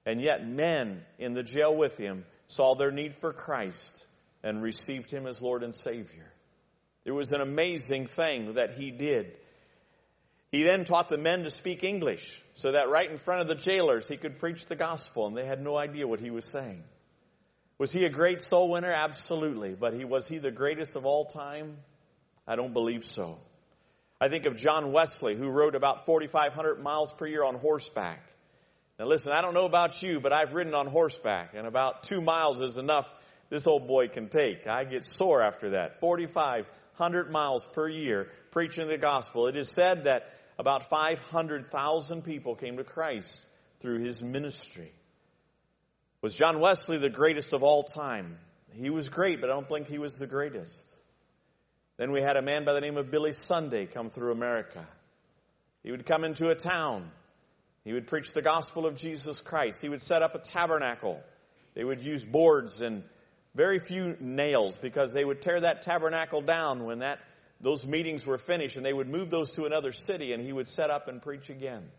And 0.06 0.22
yet 0.22 0.46
men 0.46 1.04
in 1.18 1.34
the 1.34 1.44
jail 1.44 1.76
with 1.76 1.98
him 1.98 2.26
saw 2.48 2.76
their 2.76 2.92
need 2.92 3.16
for 3.16 3.32
Christ 3.34 4.08
and 4.44 4.62
received 4.62 5.12
him 5.12 5.26
as 5.26 5.42
Lord 5.42 5.64
and 5.64 5.74
Savior. 5.74 6.32
It 7.06 7.12
was 7.12 7.34
an 7.34 7.42
amazing 7.42 8.08
thing 8.08 8.54
that 8.54 8.76
he 8.76 8.92
did. 8.92 9.34
He 10.54 10.62
then 10.62 10.86
taught 10.86 11.10
the 11.10 11.18
men 11.18 11.46
to 11.46 11.50
speak 11.50 11.84
English 11.84 12.40
so 12.54 12.74
that 12.74 12.92
right 12.92 13.10
in 13.10 13.18
front 13.18 13.42
of 13.42 13.48
the 13.48 13.56
jailers 13.56 14.08
he 14.08 14.18
could 14.18 14.38
preach 14.38 14.68
the 14.68 14.76
gospel 14.76 15.26
and 15.26 15.36
they 15.36 15.48
had 15.48 15.60
no 15.60 15.76
idea 15.76 16.08
what 16.08 16.20
he 16.20 16.30
was 16.30 16.46
saying. 16.46 16.84
Was 17.80 17.92
he 17.92 18.06
a 18.06 18.10
great 18.10 18.40
soul 18.40 18.70
winner? 18.70 18.92
Absolutely. 18.92 19.74
But 19.74 19.96
he 19.96 20.06
was 20.06 20.28
he 20.28 20.38
the 20.38 20.52
greatest 20.52 20.96
of 20.96 21.08
all 21.08 21.26
time? 21.26 21.78
I 22.48 22.56
don't 22.56 22.72
believe 22.72 23.04
so. 23.04 23.40
I 24.22 24.30
think 24.30 24.46
of 24.46 24.56
John 24.56 24.92
Wesley 24.92 25.36
who 25.36 25.50
rode 25.50 25.74
about 25.74 26.06
4,500 26.06 26.84
miles 26.84 27.12
per 27.12 27.26
year 27.26 27.44
on 27.44 27.56
horseback. 27.56 28.22
Now 29.00 29.08
listen, 29.08 29.32
I 29.34 29.42
don't 29.42 29.56
know 29.56 29.66
about 29.66 30.04
you, 30.04 30.22
but 30.22 30.34
I've 30.34 30.54
ridden 30.54 30.76
on 30.76 30.86
horseback 30.86 31.56
and 31.56 31.66
about 31.66 32.04
two 32.04 32.22
miles 32.22 32.60
is 32.60 32.78
enough 32.78 33.12
this 33.50 33.66
old 33.66 33.88
boy 33.88 34.08
can 34.08 34.30
take. 34.30 34.68
I 34.68 34.84
get 34.84 35.04
sore 35.04 35.42
after 35.42 35.72
that. 35.72 36.00
4,500 36.00 37.32
miles 37.32 37.66
per 37.74 37.90
year 37.90 38.30
preaching 38.52 38.88
the 38.88 39.00
gospel. 39.00 39.48
It 39.48 39.56
is 39.56 39.70
said 39.70 40.04
that 40.04 40.30
about 40.58 40.90
500,000 40.90 42.24
people 42.24 42.56
came 42.56 42.78
to 42.78 42.84
Christ 42.84 43.46
through 43.80 44.00
his 44.04 44.22
ministry. 44.22 44.92
Was 46.22 46.36
John 46.36 46.60
Wesley 46.60 46.98
the 46.98 47.10
greatest 47.10 47.54
of 47.54 47.64
all 47.64 47.84
time? 47.84 48.38
He 48.72 48.90
was 48.90 49.10
great, 49.10 49.42
but 49.42 49.50
I 49.50 49.54
don't 49.54 49.68
think 49.68 49.88
he 49.88 49.98
was 49.98 50.16
the 50.18 50.28
greatest. 50.28 50.96
Then 51.98 52.12
we 52.12 52.22
had 52.22 52.38
a 52.38 52.42
man 52.42 52.66
by 52.66 52.74
the 52.74 52.82
name 52.82 52.98
of 52.98 53.12
Billy 53.12 53.34
Sunday 53.34 53.86
come 53.86 54.10
through 54.10 54.32
America. 54.32 54.88
He 55.84 55.92
would 55.92 56.06
come 56.06 56.24
into 56.24 56.50
a 56.50 56.56
town. 56.56 57.12
He 57.84 57.94
would 57.94 58.08
preach 58.08 58.34
the 58.34 58.42
gospel 58.42 58.86
of 58.86 58.96
Jesus 58.96 59.42
Christ. 59.42 59.82
He 59.82 59.90
would 59.90 60.02
set 60.02 60.22
up 60.22 60.34
a 60.34 60.40
tabernacle. 60.40 61.22
They 61.76 61.84
would 61.84 62.02
use 62.02 62.24
boards 62.24 62.82
and 62.82 63.04
very 63.54 63.80
few 63.80 64.16
nails 64.20 64.78
because 64.78 65.14
they 65.14 65.26
would 65.26 65.42
tear 65.42 65.60
that 65.60 65.82
tabernacle 65.82 66.42
down 66.42 66.86
when 66.86 67.00
that 67.00 67.20
those 67.64 67.86
meetings 67.88 68.26
were 68.26 68.38
finished 68.38 68.76
and 68.76 68.86
they 68.86 68.94
would 68.94 69.08
move 69.08 69.30
those 69.30 69.52
to 69.52 69.64
another 69.64 69.94
city 69.94 70.34
and 70.34 70.44
he 70.44 70.52
would 70.52 70.68
set 70.68 70.90
up 70.90 71.08
and 71.08 71.22
preach 71.22 71.50
again. 71.50 71.90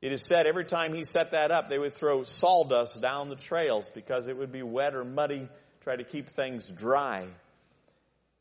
It 0.00 0.12
is 0.12 0.24
said 0.24 0.46
every 0.46 0.64
time 0.64 0.94
he 0.94 1.04
set 1.04 1.32
that 1.32 1.50
up, 1.50 1.68
they 1.68 1.78
would 1.78 1.92
throw 1.92 2.22
sawdust 2.22 3.02
down 3.02 3.28
the 3.28 3.36
trails 3.36 3.90
because 3.94 4.28
it 4.28 4.36
would 4.38 4.50
be 4.50 4.62
wet 4.62 4.94
or 4.94 5.04
muddy, 5.04 5.46
try 5.82 5.94
to 5.94 6.04
keep 6.04 6.30
things 6.30 6.70
dry. 6.70 7.26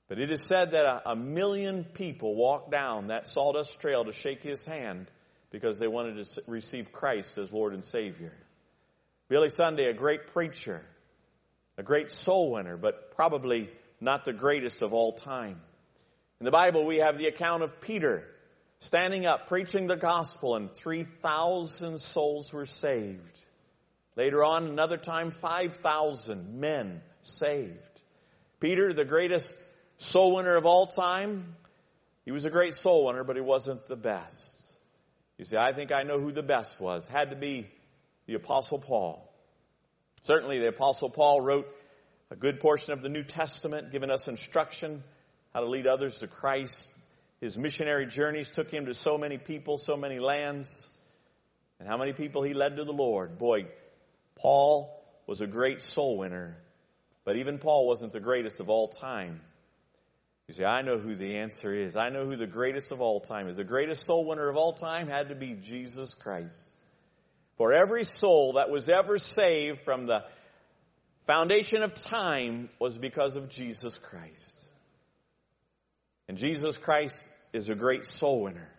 But 0.08 0.20
it 0.20 0.32
is 0.32 0.42
said 0.42 0.72
that 0.72 0.86
a, 0.86 1.12
a 1.12 1.16
million 1.18 1.84
people 1.84 2.34
walked 2.34 2.72
down 2.72 3.08
that 3.08 3.28
sawdust 3.28 3.82
trail 3.82 4.06
to 4.06 4.14
shake 4.14 4.42
his 4.42 4.66
hand 4.66 5.12
because 5.52 5.80
they 5.80 5.90
wanted 5.90 6.24
to 6.24 6.42
receive 6.48 6.94
Christ 6.94 7.38
as 7.38 7.52
Lord 7.52 7.74
and 7.74 7.84
Savior. 7.84 8.34
Billy 9.28 9.50
Sunday, 9.50 9.88
a 9.90 9.94
great 9.94 10.28
preacher, 10.28 10.82
a 11.78 11.84
great 11.84 12.10
soul 12.10 12.54
winner, 12.54 12.78
but 12.78 13.16
probably 13.18 13.70
not 14.00 14.24
the 14.24 14.34
greatest 14.34 14.82
of 14.82 14.94
all 14.94 15.12
time. 15.12 15.60
In 16.40 16.46
the 16.46 16.52
Bible, 16.52 16.86
we 16.86 16.98
have 16.98 17.18
the 17.18 17.28
account 17.28 17.64
of 17.64 17.82
Peter 17.82 18.26
standing 18.80 19.26
up, 19.26 19.48
preaching 19.48 19.88
the 19.88 19.98
gospel, 19.98 20.56
and 20.56 20.74
3,000 20.74 22.00
souls 22.00 22.54
were 22.54 22.66
saved. 22.66 23.42
Later 24.16 24.46
on, 24.46 24.68
another 24.68 24.96
time, 24.96 25.32
5,000 25.32 26.62
men 26.62 27.02
saved. 27.24 28.02
Peter, 28.62 28.94
the 28.94 29.04
greatest 29.04 29.54
soul 29.98 30.36
winner 30.36 30.56
of 30.56 30.66
all 30.66 30.88
time, 30.88 31.58
he 32.24 32.32
was 32.32 32.46
a 32.46 32.50
great 32.50 32.74
soul 32.74 33.08
winner, 33.08 33.26
but 33.26 33.36
he 33.36 33.42
wasn't 33.42 33.86
the 33.88 33.98
best. 33.98 34.74
You 35.38 35.44
see, 35.44 35.58
I 35.58 35.74
think 35.74 35.92
I 35.92 36.04
know 36.04 36.22
who 36.22 36.32
the 36.32 36.44
best 36.44 36.80
was. 36.80 37.06
Had 37.06 37.32
to 37.32 37.36
be 37.36 37.68
the 38.28 38.36
Apostle 38.36 38.78
Paul. 38.80 39.30
Certainly, 40.22 40.60
the 40.60 40.70
Apostle 40.70 41.10
Paul 41.10 41.42
wrote 41.42 41.68
a 42.32 42.38
good 42.38 42.62
portion 42.62 42.94
of 42.94 43.02
the 43.02 43.10
New 43.10 43.24
Testament, 43.24 43.92
giving 43.92 44.10
us 44.10 44.30
instruction 44.30 45.04
how 45.54 45.62
to 45.62 45.68
lead 45.68 45.88
others 45.88 46.18
to 46.18 46.28
Christ. 46.28 46.98
His 47.42 47.58
missionary 47.58 48.06
journeys 48.06 48.50
took 48.50 48.72
him 48.72 48.86
to 48.86 48.94
so 48.94 49.18
many 49.18 49.38
people, 49.38 49.78
so 49.78 49.96
many 49.96 50.20
lands, 50.20 50.90
and 51.80 51.88
how 51.88 51.98
many 51.98 52.14
people 52.14 52.44
he 52.44 52.54
led 52.54 52.78
to 52.78 52.84
the 52.84 52.94
Lord. 52.94 53.38
Boy, 53.38 53.68
Paul 54.36 54.96
was 55.26 55.42
a 55.42 55.48
great 55.48 55.82
soul 55.82 56.18
winner, 56.18 56.58
but 57.24 57.38
even 57.38 57.58
Paul 57.58 57.88
wasn't 57.88 58.12
the 58.12 58.20
greatest 58.20 58.60
of 58.60 58.70
all 58.70 58.88
time. 58.88 59.42
You 60.48 60.54
see, 60.54 60.66
I 60.66 60.82
know 60.82 60.98
who 60.98 61.14
the 61.14 61.38
answer 61.38 61.72
is. 61.72 61.96
I 61.96 62.10
know 62.10 62.26
who 62.26 62.36
the 62.36 62.48
greatest 62.48 62.92
of 62.92 63.02
all 63.02 63.20
time 63.20 63.48
is. 63.48 63.56
The 63.56 63.64
greatest 63.64 64.04
soul 64.04 64.26
winner 64.26 64.50
of 64.50 64.58
all 64.58 64.74
time 64.74 65.08
had 65.08 65.30
to 65.30 65.36
be 65.36 65.54
Jesus 65.54 66.16
Christ. 66.16 66.76
For 67.58 67.74
every 67.74 68.04
soul 68.04 68.54
that 68.54 68.70
was 68.70 68.90
ever 68.90 69.18
saved 69.18 69.82
from 69.82 70.08
the 70.08 70.24
foundation 71.28 71.84
of 71.84 71.94
time 71.94 72.70
was 72.80 72.98
because 72.98 73.36
of 73.36 73.50
Jesus 73.50 74.00
Christ. 74.00 74.59
And 76.30 76.38
Jesus 76.38 76.78
Christ 76.78 77.28
is 77.54 77.70
a 77.70 77.76
great 77.76 78.06
soul 78.06 78.44
winner. 78.44 78.70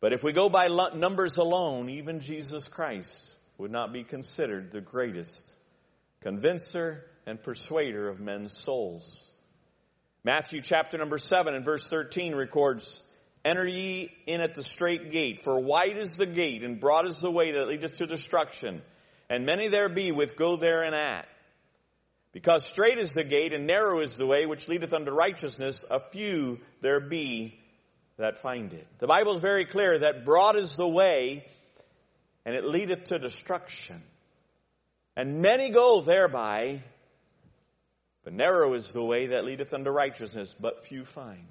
But 0.00 0.14
if 0.14 0.22
we 0.22 0.32
go 0.32 0.48
by 0.48 0.68
numbers 0.94 1.36
alone, 1.36 1.90
even 1.90 2.20
Jesus 2.20 2.68
Christ 2.68 3.36
would 3.58 3.70
not 3.70 3.92
be 3.92 4.02
considered 4.02 4.72
the 4.72 4.80
greatest 4.80 5.52
convincer 6.22 7.04
and 7.26 7.42
persuader 7.42 8.08
of 8.08 8.18
men's 8.18 8.56
souls. 8.56 9.30
Matthew 10.24 10.62
chapter 10.62 10.96
number 10.96 11.18
7 11.18 11.54
and 11.54 11.66
verse 11.66 11.86
13 11.90 12.34
records, 12.34 13.02
Enter 13.44 13.66
ye 13.66 14.10
in 14.26 14.40
at 14.40 14.54
the 14.54 14.62
straight 14.62 15.12
gate, 15.12 15.42
for 15.42 15.60
wide 15.60 15.98
is 15.98 16.14
the 16.14 16.24
gate, 16.24 16.62
and 16.62 16.80
broad 16.80 17.06
is 17.06 17.20
the 17.20 17.30
way 17.30 17.52
that 17.52 17.68
leadeth 17.68 17.98
to 17.98 18.06
destruction, 18.06 18.80
and 19.28 19.44
many 19.44 19.68
there 19.68 19.90
be 19.90 20.12
which 20.12 20.34
go 20.34 20.56
therein 20.56 20.94
at. 20.94 21.28
Because 22.32 22.64
straight 22.64 22.98
is 22.98 23.12
the 23.12 23.24
gate, 23.24 23.52
and 23.52 23.66
narrow 23.66 24.00
is 24.00 24.16
the 24.16 24.26
way 24.26 24.46
which 24.46 24.68
leadeth 24.68 24.92
unto 24.92 25.10
righteousness, 25.12 25.84
a 25.90 25.98
few 25.98 26.60
there 26.80 27.00
be 27.00 27.58
that 28.18 28.38
find 28.38 28.72
it. 28.72 28.86
The 28.98 29.06
Bible 29.06 29.32
is 29.32 29.38
very 29.38 29.64
clear 29.64 29.98
that 30.00 30.24
broad 30.24 30.56
is 30.56 30.76
the 30.76 30.88
way, 30.88 31.46
and 32.44 32.54
it 32.54 32.64
leadeth 32.64 33.06
to 33.06 33.18
destruction. 33.18 34.02
And 35.16 35.40
many 35.40 35.70
go 35.70 36.00
thereby, 36.00 36.82
but 38.24 38.32
narrow 38.34 38.74
is 38.74 38.90
the 38.90 39.04
way 39.04 39.28
that 39.28 39.44
leadeth 39.44 39.72
unto 39.72 39.90
righteousness, 39.90 40.54
but 40.54 40.86
few 40.86 41.04
find. 41.04 41.46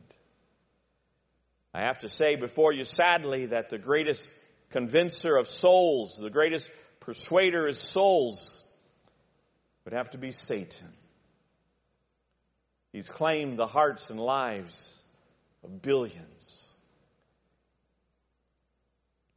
I 1.73 1.81
have 1.81 1.99
to 1.99 2.09
say 2.09 2.35
before 2.35 2.71
you 2.71 2.85
sadly 2.85 3.47
that 3.47 3.69
the 3.69 3.77
greatest 3.77 4.29
convincer 4.69 5.35
of 5.35 5.47
souls, 5.47 6.17
the 6.17 6.29
greatest 6.29 6.69
persuader 6.99 7.67
of 7.67 7.75
souls 7.75 8.66
would 9.87 9.93
have 9.93 10.09
to 10.09 10.17
be 10.17 10.31
Satan. 10.31 10.89
He's 12.91 13.07
claimed 13.07 13.57
the 13.57 13.67
hearts 13.67 14.09
and 14.09 14.19
lives 14.19 15.01
of 15.63 15.81
billions. 15.81 16.75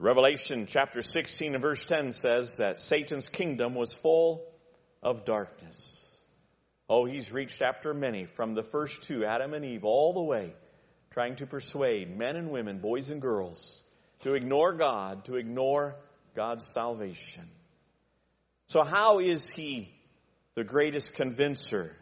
Revelation 0.01 0.67
chapter 0.67 1.03
16 1.03 1.55
and 1.55 1.63
verse 1.63 1.87
10 1.87 2.11
says 2.11 2.57
that 2.57 2.81
Satan's 2.81 3.29
kingdom 3.29 3.77
was 3.77 3.95
full 3.95 4.45
of 5.05 5.25
darkness. 5.25 6.19
Oh, 6.89 7.05
he's 7.05 7.31
reached 7.31 7.63
after 7.63 7.95
many 7.95 8.25
from 8.25 8.55
the 8.55 8.65
first 8.65 9.05
two, 9.05 9.25
Adam 9.25 9.55
and 9.55 9.65
Eve, 9.65 9.85
all 9.85 10.13
the 10.13 10.21
way 10.21 10.53
trying 11.13 11.37
to 11.37 11.47
persuade 11.47 12.19
men 12.19 12.35
and 12.35 12.51
women, 12.51 12.81
boys 12.81 13.11
and 13.11 13.23
girls, 13.23 13.85
to 14.23 14.35
ignore 14.35 14.73
God, 14.73 15.27
to 15.27 15.37
ignore 15.37 15.95
God's 16.35 16.67
salvation. 16.67 17.45
So 18.67 18.83
how 18.83 19.21
is 19.21 19.49
he 19.49 19.95
the 20.61 20.65
greatest 20.65 21.15
convincer, 21.15 21.97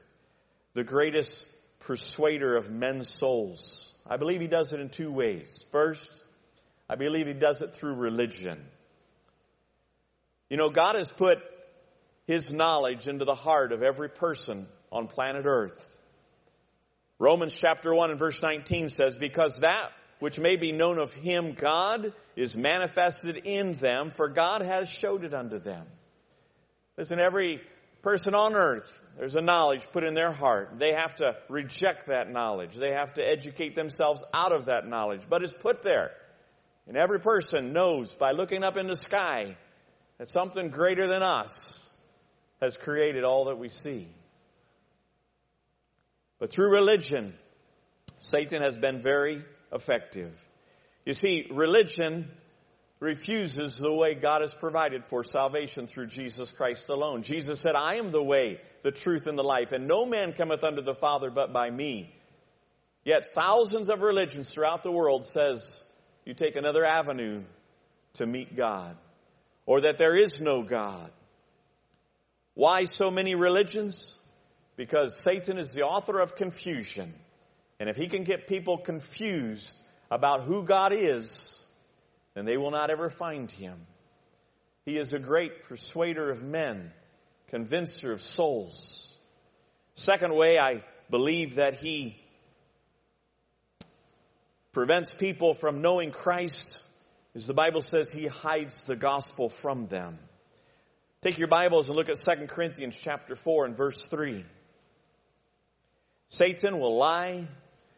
the 0.74 0.82
greatest 0.82 1.46
persuader 1.78 2.56
of 2.56 2.68
men's 2.68 3.08
souls? 3.08 3.96
I 4.04 4.16
believe 4.16 4.40
he 4.40 4.48
does 4.48 4.72
it 4.72 4.80
in 4.80 4.88
two 4.88 5.12
ways. 5.12 5.64
First, 5.70 6.24
I 6.88 6.96
believe 6.96 7.28
he 7.28 7.34
does 7.34 7.60
it 7.60 7.72
through 7.72 7.94
religion. 7.94 8.60
You 10.50 10.56
know, 10.56 10.70
God 10.70 10.96
has 10.96 11.08
put 11.08 11.38
his 12.26 12.52
knowledge 12.52 13.06
into 13.06 13.24
the 13.24 13.36
heart 13.36 13.70
of 13.70 13.84
every 13.84 14.08
person 14.08 14.66
on 14.90 15.06
planet 15.06 15.46
earth. 15.46 16.02
Romans 17.20 17.54
chapter 17.54 17.94
1 17.94 18.10
and 18.10 18.18
verse 18.18 18.42
19 18.42 18.90
says, 18.90 19.16
Because 19.16 19.60
that 19.60 19.92
which 20.18 20.40
may 20.40 20.56
be 20.56 20.72
known 20.72 20.98
of 20.98 21.14
him, 21.14 21.52
God, 21.52 22.12
is 22.34 22.56
manifested 22.56 23.36
in 23.44 23.74
them, 23.74 24.10
for 24.10 24.28
God 24.28 24.62
has 24.62 24.90
showed 24.90 25.22
it 25.22 25.32
unto 25.32 25.60
them. 25.60 25.86
Listen, 26.96 27.20
every 27.20 27.60
person 28.08 28.34
on 28.34 28.54
earth, 28.54 29.04
there's 29.18 29.36
a 29.36 29.42
knowledge 29.42 29.86
put 29.92 30.02
in 30.02 30.14
their 30.14 30.32
heart. 30.32 30.78
They 30.78 30.94
have 30.94 31.16
to 31.16 31.36
reject 31.50 32.06
that 32.06 32.30
knowledge. 32.30 32.74
They 32.74 32.92
have 32.92 33.12
to 33.14 33.22
educate 33.22 33.74
themselves 33.74 34.24
out 34.32 34.52
of 34.52 34.64
that 34.64 34.86
knowledge. 34.86 35.20
But 35.28 35.42
it's 35.42 35.52
put 35.52 35.82
there. 35.82 36.12
And 36.86 36.96
every 36.96 37.20
person 37.20 37.74
knows 37.74 38.10
by 38.10 38.32
looking 38.32 38.64
up 38.64 38.78
in 38.78 38.86
the 38.86 38.96
sky 38.96 39.56
that 40.16 40.26
something 40.26 40.70
greater 40.70 41.06
than 41.06 41.22
us 41.22 41.94
has 42.62 42.78
created 42.78 43.24
all 43.24 43.44
that 43.46 43.58
we 43.58 43.68
see. 43.68 44.08
But 46.38 46.50
through 46.50 46.72
religion, 46.72 47.34
Satan 48.20 48.62
has 48.62 48.74
been 48.74 49.02
very 49.02 49.44
effective. 49.70 50.34
You 51.04 51.12
see, 51.12 51.46
religion 51.50 52.30
refuses 53.00 53.78
the 53.78 53.92
way 53.94 54.14
God 54.14 54.42
has 54.42 54.54
provided 54.54 55.06
for 55.06 55.22
salvation 55.22 55.86
through 55.86 56.06
Jesus 56.06 56.50
Christ 56.52 56.88
alone. 56.88 57.22
Jesus 57.22 57.60
said, 57.60 57.74
I 57.74 57.96
am 57.96 58.10
the 58.10 58.22
way, 58.22 58.60
the 58.82 58.90
truth, 58.90 59.26
and 59.26 59.38
the 59.38 59.44
life, 59.44 59.72
and 59.72 59.86
no 59.86 60.04
man 60.04 60.32
cometh 60.32 60.64
unto 60.64 60.82
the 60.82 60.94
Father 60.94 61.30
but 61.30 61.52
by 61.52 61.70
me. 61.70 62.12
Yet 63.04 63.26
thousands 63.26 63.88
of 63.88 64.02
religions 64.02 64.50
throughout 64.50 64.82
the 64.82 64.92
world 64.92 65.24
says 65.24 65.82
you 66.24 66.34
take 66.34 66.56
another 66.56 66.84
avenue 66.84 67.44
to 68.14 68.26
meet 68.26 68.56
God, 68.56 68.96
or 69.64 69.82
that 69.82 69.98
there 69.98 70.16
is 70.16 70.40
no 70.40 70.62
God. 70.62 71.10
Why 72.54 72.84
so 72.86 73.10
many 73.10 73.36
religions? 73.36 74.18
Because 74.76 75.22
Satan 75.22 75.58
is 75.58 75.72
the 75.72 75.82
author 75.82 76.18
of 76.18 76.34
confusion. 76.34 77.14
And 77.78 77.88
if 77.88 77.96
he 77.96 78.08
can 78.08 78.24
get 78.24 78.48
people 78.48 78.78
confused 78.78 79.80
about 80.10 80.42
who 80.42 80.64
God 80.64 80.92
is, 80.92 81.57
then 82.38 82.44
they 82.44 82.56
will 82.56 82.70
not 82.70 82.88
ever 82.88 83.10
find 83.10 83.50
him. 83.50 83.84
He 84.84 84.96
is 84.96 85.12
a 85.12 85.18
great 85.18 85.64
persuader 85.64 86.30
of 86.30 86.40
men, 86.40 86.92
convincer 87.48 88.12
of 88.12 88.22
souls. 88.22 89.18
Second 89.96 90.32
way, 90.32 90.56
I 90.56 90.84
believe 91.10 91.56
that 91.56 91.74
he 91.74 92.16
prevents 94.70 95.12
people 95.12 95.52
from 95.52 95.82
knowing 95.82 96.12
Christ 96.12 96.80
is 97.34 97.48
the 97.48 97.54
Bible 97.54 97.80
says 97.80 98.12
he 98.12 98.28
hides 98.28 98.86
the 98.86 98.94
gospel 98.94 99.48
from 99.48 99.86
them. 99.86 100.20
Take 101.22 101.38
your 101.38 101.48
Bibles 101.48 101.88
and 101.88 101.96
look 101.96 102.08
at 102.08 102.18
2 102.18 102.46
Corinthians 102.46 102.96
chapter 102.96 103.34
4 103.34 103.66
and 103.66 103.76
verse 103.76 104.06
3. 104.06 104.44
Satan 106.28 106.78
will 106.78 106.96
lie 106.96 107.48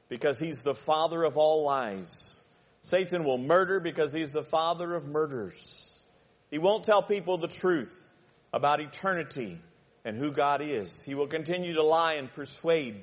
because 0.09 0.39
he's 0.39 0.63
the 0.63 0.75
father 0.75 1.25
of 1.25 1.37
all 1.37 1.65
lies. 1.67 2.40
Satan 2.83 3.25
will 3.25 3.39
murder 3.39 3.81
because 3.81 4.13
he's 4.13 4.33
the 4.33 4.43
father 4.43 4.95
of 4.95 5.07
murders. 5.07 6.03
He 6.51 6.59
won't 6.59 6.85
tell 6.85 7.03
people 7.03 7.37
the 7.37 7.49
truth 7.49 8.13
about 8.53 8.81
eternity 8.81 9.59
and 10.05 10.17
who 10.17 10.33
God 10.33 10.63
is. 10.63 11.03
He 11.03 11.15
will 11.15 11.27
continue 11.27 11.75
to 11.75 11.83
lie 11.83 12.15
and 12.15 12.33
persuade 12.33 13.03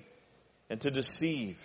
and 0.69 0.81
to 0.81 0.91
deceive. 0.91 1.60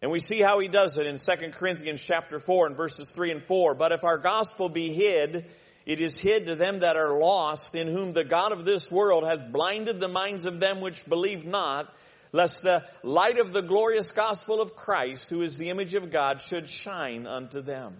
And 0.00 0.12
we 0.12 0.20
see 0.20 0.40
how 0.40 0.60
he 0.60 0.68
does 0.68 0.96
it 0.96 1.06
in 1.06 1.18
2 1.18 1.50
Corinthians 1.52 2.04
chapter 2.04 2.38
4 2.38 2.68
and 2.68 2.76
verses 2.76 3.10
3 3.10 3.32
and 3.32 3.42
4. 3.42 3.74
But 3.74 3.92
if 3.92 4.04
our 4.04 4.18
gospel 4.18 4.68
be 4.68 4.92
hid, 4.92 5.44
it 5.86 6.00
is 6.00 6.18
hid 6.18 6.46
to 6.46 6.54
them 6.54 6.80
that 6.80 6.96
are 6.96 7.18
lost, 7.18 7.74
in 7.74 7.88
whom 7.88 8.12
the 8.12 8.22
God 8.22 8.52
of 8.52 8.64
this 8.64 8.92
world 8.92 9.24
hath 9.24 9.50
blinded 9.50 9.98
the 9.98 10.08
minds 10.08 10.44
of 10.44 10.60
them 10.60 10.80
which 10.80 11.08
believe 11.08 11.44
not, 11.44 11.92
lest 12.32 12.62
the 12.62 12.84
light 13.02 13.38
of 13.38 13.52
the 13.52 13.62
glorious 13.62 14.12
gospel 14.12 14.60
of 14.60 14.76
Christ, 14.76 15.30
who 15.30 15.42
is 15.42 15.58
the 15.58 15.70
image 15.70 15.94
of 15.94 16.10
God, 16.10 16.40
should 16.40 16.68
shine 16.68 17.26
unto 17.26 17.60
them. 17.60 17.96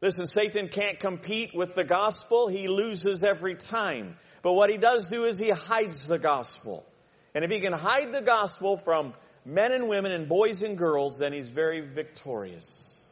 Listen, 0.00 0.26
Satan 0.26 0.68
can't 0.68 0.98
compete 0.98 1.50
with 1.54 1.74
the 1.74 1.84
gospel. 1.84 2.48
He 2.48 2.68
loses 2.68 3.22
every 3.22 3.54
time. 3.54 4.16
But 4.42 4.54
what 4.54 4.70
he 4.70 4.78
does 4.78 5.06
do 5.06 5.24
is 5.24 5.38
he 5.38 5.50
hides 5.50 6.06
the 6.06 6.18
gospel. 6.18 6.86
And 7.34 7.44
if 7.44 7.50
he 7.50 7.60
can 7.60 7.74
hide 7.74 8.12
the 8.12 8.22
gospel 8.22 8.76
from 8.78 9.14
men 9.44 9.72
and 9.72 9.88
women 9.88 10.12
and 10.12 10.28
boys 10.28 10.62
and 10.62 10.78
girls, 10.78 11.18
then 11.18 11.32
he's 11.32 11.50
very 11.50 11.80
victorious. 11.80 13.04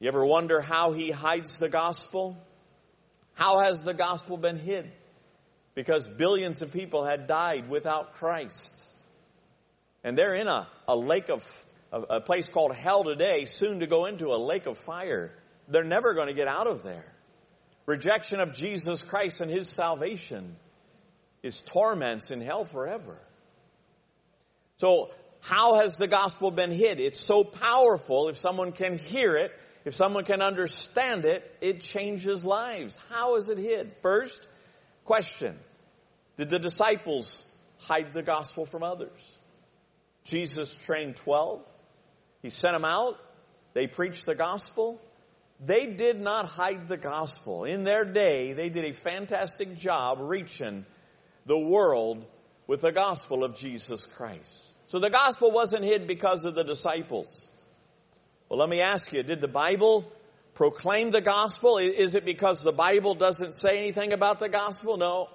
You 0.00 0.08
ever 0.08 0.24
wonder 0.24 0.60
how 0.60 0.92
he 0.92 1.10
hides 1.10 1.58
the 1.58 1.68
gospel? 1.68 2.36
How 3.34 3.60
has 3.60 3.84
the 3.84 3.94
gospel 3.94 4.36
been 4.36 4.58
hid? 4.58 4.90
Because 5.74 6.06
billions 6.06 6.62
of 6.62 6.72
people 6.72 7.04
had 7.04 7.26
died 7.26 7.68
without 7.68 8.12
Christ. 8.12 8.90
And 10.02 10.16
they're 10.16 10.34
in 10.34 10.48
a, 10.48 10.66
a 10.88 10.96
lake 10.96 11.28
of, 11.28 11.44
a, 11.92 12.00
a 12.00 12.20
place 12.20 12.48
called 12.48 12.74
hell 12.74 13.04
today, 13.04 13.44
soon 13.44 13.80
to 13.80 13.86
go 13.86 14.06
into 14.06 14.28
a 14.28 14.38
lake 14.38 14.66
of 14.66 14.78
fire. 14.78 15.32
They're 15.68 15.84
never 15.84 16.14
going 16.14 16.28
to 16.28 16.34
get 16.34 16.48
out 16.48 16.66
of 16.66 16.82
there. 16.82 17.04
Rejection 17.86 18.40
of 18.40 18.54
Jesus 18.54 19.02
Christ 19.02 19.40
and 19.40 19.50
His 19.50 19.68
salvation 19.68 20.56
is 21.42 21.60
torments 21.60 22.30
in 22.30 22.40
hell 22.40 22.64
forever. 22.64 23.18
So, 24.78 25.10
how 25.40 25.76
has 25.76 25.96
the 25.96 26.06
gospel 26.06 26.50
been 26.50 26.70
hid? 26.70 27.00
It's 27.00 27.24
so 27.24 27.44
powerful. 27.44 28.28
If 28.28 28.36
someone 28.36 28.72
can 28.72 28.98
hear 28.98 29.36
it, 29.36 29.52
if 29.84 29.94
someone 29.94 30.24
can 30.24 30.42
understand 30.42 31.24
it, 31.24 31.50
it 31.60 31.80
changes 31.80 32.44
lives. 32.44 32.98
How 33.08 33.36
is 33.36 33.48
it 33.48 33.56
hid? 33.56 33.92
First, 34.02 34.46
question. 35.04 35.58
Did 36.40 36.48
the 36.48 36.58
disciples 36.58 37.42
hide 37.80 38.14
the 38.14 38.22
gospel 38.22 38.64
from 38.64 38.82
others? 38.82 39.38
Jesus 40.24 40.74
trained 40.74 41.16
12. 41.16 41.62
He 42.40 42.48
sent 42.48 42.72
them 42.72 42.86
out. 42.86 43.20
They 43.74 43.86
preached 43.86 44.24
the 44.24 44.34
gospel. 44.34 45.02
They 45.62 45.84
did 45.84 46.18
not 46.18 46.46
hide 46.46 46.88
the 46.88 46.96
gospel. 46.96 47.64
In 47.64 47.84
their 47.84 48.06
day, 48.06 48.54
they 48.54 48.70
did 48.70 48.86
a 48.86 48.94
fantastic 48.94 49.76
job 49.76 50.16
reaching 50.18 50.86
the 51.44 51.58
world 51.58 52.24
with 52.66 52.80
the 52.80 52.92
gospel 52.92 53.44
of 53.44 53.54
Jesus 53.54 54.06
Christ. 54.06 54.72
So 54.86 54.98
the 54.98 55.10
gospel 55.10 55.50
wasn't 55.50 55.84
hid 55.84 56.06
because 56.06 56.46
of 56.46 56.54
the 56.54 56.64
disciples. 56.64 57.50
Well, 58.48 58.58
let 58.58 58.70
me 58.70 58.80
ask 58.80 59.12
you, 59.12 59.22
did 59.22 59.42
the 59.42 59.46
Bible 59.46 60.10
proclaim 60.54 61.10
the 61.10 61.20
gospel? 61.20 61.76
Is 61.76 62.14
it 62.14 62.24
because 62.24 62.62
the 62.62 62.72
Bible 62.72 63.14
doesn't 63.14 63.52
say 63.52 63.76
anything 63.76 64.14
about 64.14 64.38
the 64.38 64.48
gospel? 64.48 64.96
No. 64.96 65.28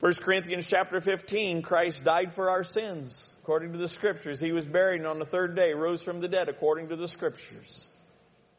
1 0.00 0.14
Corinthians 0.14 0.66
chapter 0.66 1.00
15, 1.00 1.62
Christ 1.62 2.04
died 2.04 2.34
for 2.34 2.50
our 2.50 2.62
sins 2.62 3.32
according 3.42 3.72
to 3.72 3.78
the 3.78 3.88
scriptures. 3.88 4.40
He 4.40 4.52
was 4.52 4.66
buried 4.66 4.98
and 4.98 5.06
on 5.06 5.18
the 5.18 5.24
third 5.24 5.54
day 5.54 5.72
rose 5.72 6.02
from 6.02 6.20
the 6.20 6.28
dead 6.28 6.48
according 6.48 6.88
to 6.88 6.96
the 6.96 7.08
scriptures. 7.08 7.90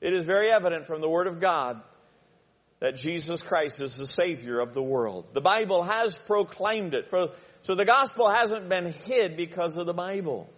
It 0.02 0.13
is 0.13 0.26
very 0.26 0.52
evident 0.52 0.88
from 0.88 1.02
the 1.02 1.10
word 1.10 1.28
of 1.28 1.39
God 1.39 1.82
that 2.80 2.95
Jesus 2.95 3.41
Christ 3.41 3.82
is 3.82 3.95
the 3.98 4.08
savior 4.08 4.60
of 4.60 4.74
the 4.74 4.84
world. 4.84 5.26
The 5.34 5.41
Bible 5.41 5.84
has 5.84 6.17
proclaimed 6.17 6.93
it. 6.93 7.10
So 7.62 7.76
the 7.76 7.86
gospel 7.86 8.30
hasn't 8.30 8.69
been 8.69 8.93
hid 9.06 9.38
because 9.38 9.78
of 9.78 9.86
the 9.86 9.93
Bible. 9.93 10.50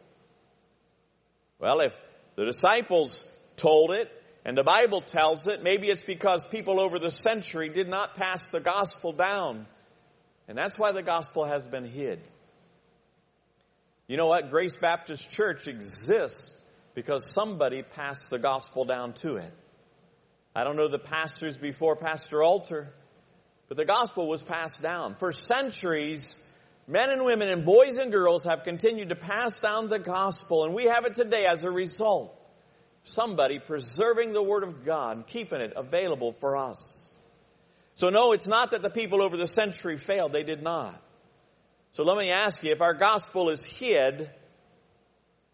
Well, 1.60 1.80
if 1.80 2.00
the 2.36 2.46
disciples 2.46 3.30
told 3.56 3.92
it, 3.92 4.12
and 4.48 4.58
the 4.58 4.63
Bible 4.63 5.02
tells 5.02 5.46
it. 5.48 5.62
Maybe 5.62 5.90
it's 5.90 6.04
because 6.04 6.42
people 6.46 6.80
over 6.80 7.00
the 7.00 7.12
century 7.12 7.68
did 7.68 7.90
not 7.90 8.16
pass 8.16 8.48
the 8.48 8.62
gospel 8.62 9.12
down. 9.12 9.68
And 10.48 10.58
that's 10.58 10.78
why 10.78 10.92
the 10.92 11.04
gospel 11.04 11.46
has 11.46 11.68
been 11.68 11.86
hid. 11.86 12.20
You 14.08 14.18
know 14.18 14.28
what? 14.28 14.50
Grace 14.50 14.78
Baptist 14.78 15.30
Church 15.30 15.68
exists 15.68 16.64
because 16.96 17.34
somebody 17.34 17.84
passed 17.84 18.30
the 18.30 18.40
gospel 18.40 18.86
down 18.86 19.14
to 19.14 19.36
it. 19.36 19.54
I 20.56 20.64
don't 20.64 20.78
know 20.78 20.88
the 20.88 21.00
pastors 21.00 21.58
before 21.58 21.96
Pastor 21.96 22.42
Alter, 22.42 22.94
but 23.68 23.78
the 23.78 23.86
gospel 23.86 24.28
was 24.28 24.44
passed 24.44 24.82
down. 24.82 25.14
For 25.16 25.32
centuries, 25.32 26.40
Men 26.90 27.10
and 27.10 27.26
women 27.26 27.50
and 27.50 27.66
boys 27.66 27.98
and 27.98 28.14
girls 28.14 28.46
have 28.46 28.64
continued 28.64 29.10
to 29.10 29.16
pass 29.16 29.60
down 29.60 29.90
the 29.90 30.00
gospel 30.00 30.64
and 30.64 30.74
we 30.74 30.86
have 30.86 31.06
it 31.06 31.16
today 31.16 31.46
as 31.46 31.66
a 31.66 31.72
result. 31.72 32.34
Somebody 33.04 33.60
preserving 33.60 34.32
the 34.32 34.42
Word 34.42 34.64
of 34.64 34.86
God 34.86 35.26
keeping 35.28 35.60
it 35.60 35.74
available 35.76 36.32
for 36.32 36.56
us. 36.56 37.07
So 37.98 38.12
no, 38.12 38.34
it's 38.34 38.46
not 38.46 38.72
that 38.72 38.84
the 38.84 38.92
people 38.92 39.24
over 39.24 39.38
the 39.38 39.48
century 39.48 39.98
failed. 39.98 40.32
They 40.32 40.44
did 40.44 40.62
not. 40.62 41.02
So 41.94 42.04
let 42.04 42.16
me 42.16 42.30
ask 42.30 42.64
you, 42.64 42.72
if 42.72 42.80
our 42.80 42.94
gospel 42.94 43.50
is 43.50 43.66
hid, 43.66 44.30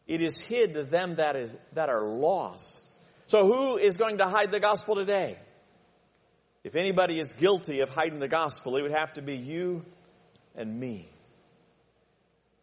it 0.07 0.21
is 0.21 0.41
hid 0.41 0.73
to 0.73 0.83
them 0.83 1.15
that 1.15 1.37
is, 1.37 1.55
that 1.71 1.87
are 1.87 2.03
lost. 2.03 2.99
So 3.27 3.47
who 3.47 3.77
is 3.77 3.95
going 3.95 4.17
to 4.17 4.25
hide 4.25 4.51
the 4.51 4.59
gospel 4.59 4.95
today? 4.95 5.39
If 6.65 6.75
anybody 6.75 7.17
is 7.17 7.31
guilty 7.31 7.79
of 7.79 7.89
hiding 7.89 8.19
the 8.19 8.27
gospel, 8.27 8.75
it 8.75 8.81
would 8.81 8.91
have 8.91 9.13
to 9.13 9.21
be 9.21 9.37
you 9.37 9.85
and 10.53 10.77
me. 10.77 11.07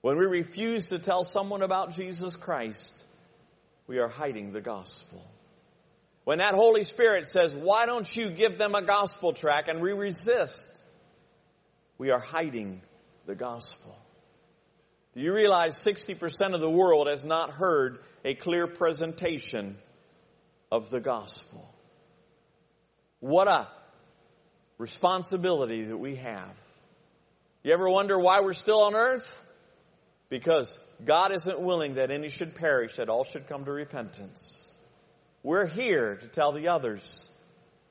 When 0.03 0.19
we 0.19 0.27
refuse 0.27 0.91
to 0.91 0.99
tell 0.99 1.25
someone 1.25 1.63
about 1.63 1.95
Jesus 1.95 2.37
Christ, 2.37 3.07
we 3.87 3.99
are 3.99 4.09
hiding 4.09 4.53
the 4.53 4.61
gospel. 4.61 5.27
When 6.31 6.39
that 6.39 6.55
Holy 6.55 6.85
Spirit 6.85 7.27
says, 7.27 7.57
why 7.57 7.87
don't 7.87 8.15
you 8.15 8.31
give 8.31 8.57
them 8.57 8.77
a 8.77 8.83
gospel 8.83 9.33
track 9.33 9.67
and 9.67 9.81
we 9.81 9.91
resist, 9.91 10.85
we 11.99 12.13
are 12.13 12.21
hiding 12.21 12.83
the 13.27 13.35
gospel. 13.35 13.99
Do 15.17 15.23
you 15.23 15.35
realize 15.35 15.75
60% 15.75 16.55
of 16.55 16.61
the 16.61 16.71
world 16.71 17.09
has 17.09 17.25
not 17.25 17.51
heard 17.51 17.99
a 18.25 18.35
clear 18.35 18.69
presentation 18.69 19.77
of 20.71 20.89
the 20.89 21.01
gospel? 21.01 21.69
What 23.19 23.49
a 23.49 23.67
responsibility 24.79 25.83
that 25.83 25.99
we 25.99 26.15
have. 26.15 26.55
You 27.65 27.73
ever 27.73 27.91
wonder 27.91 28.17
why 28.17 28.43
we're 28.43 28.53
still 28.53 28.83
on 28.83 28.95
earth? 28.95 29.45
Because 30.29 30.79
God 31.05 31.33
isn't 31.33 31.59
willing 31.59 31.95
that 31.95 32.13
any 32.13 32.29
should 32.29 32.55
perish, 32.55 32.99
that 32.99 33.09
all 33.09 33.25
should 33.25 33.49
come 33.49 33.65
to 33.65 33.73
repentance. 33.73 34.70
We're 35.43 35.67
here 35.67 36.17
to 36.17 36.29
tell 36.29 36.53
the 36.53 36.69
others 36.69 37.27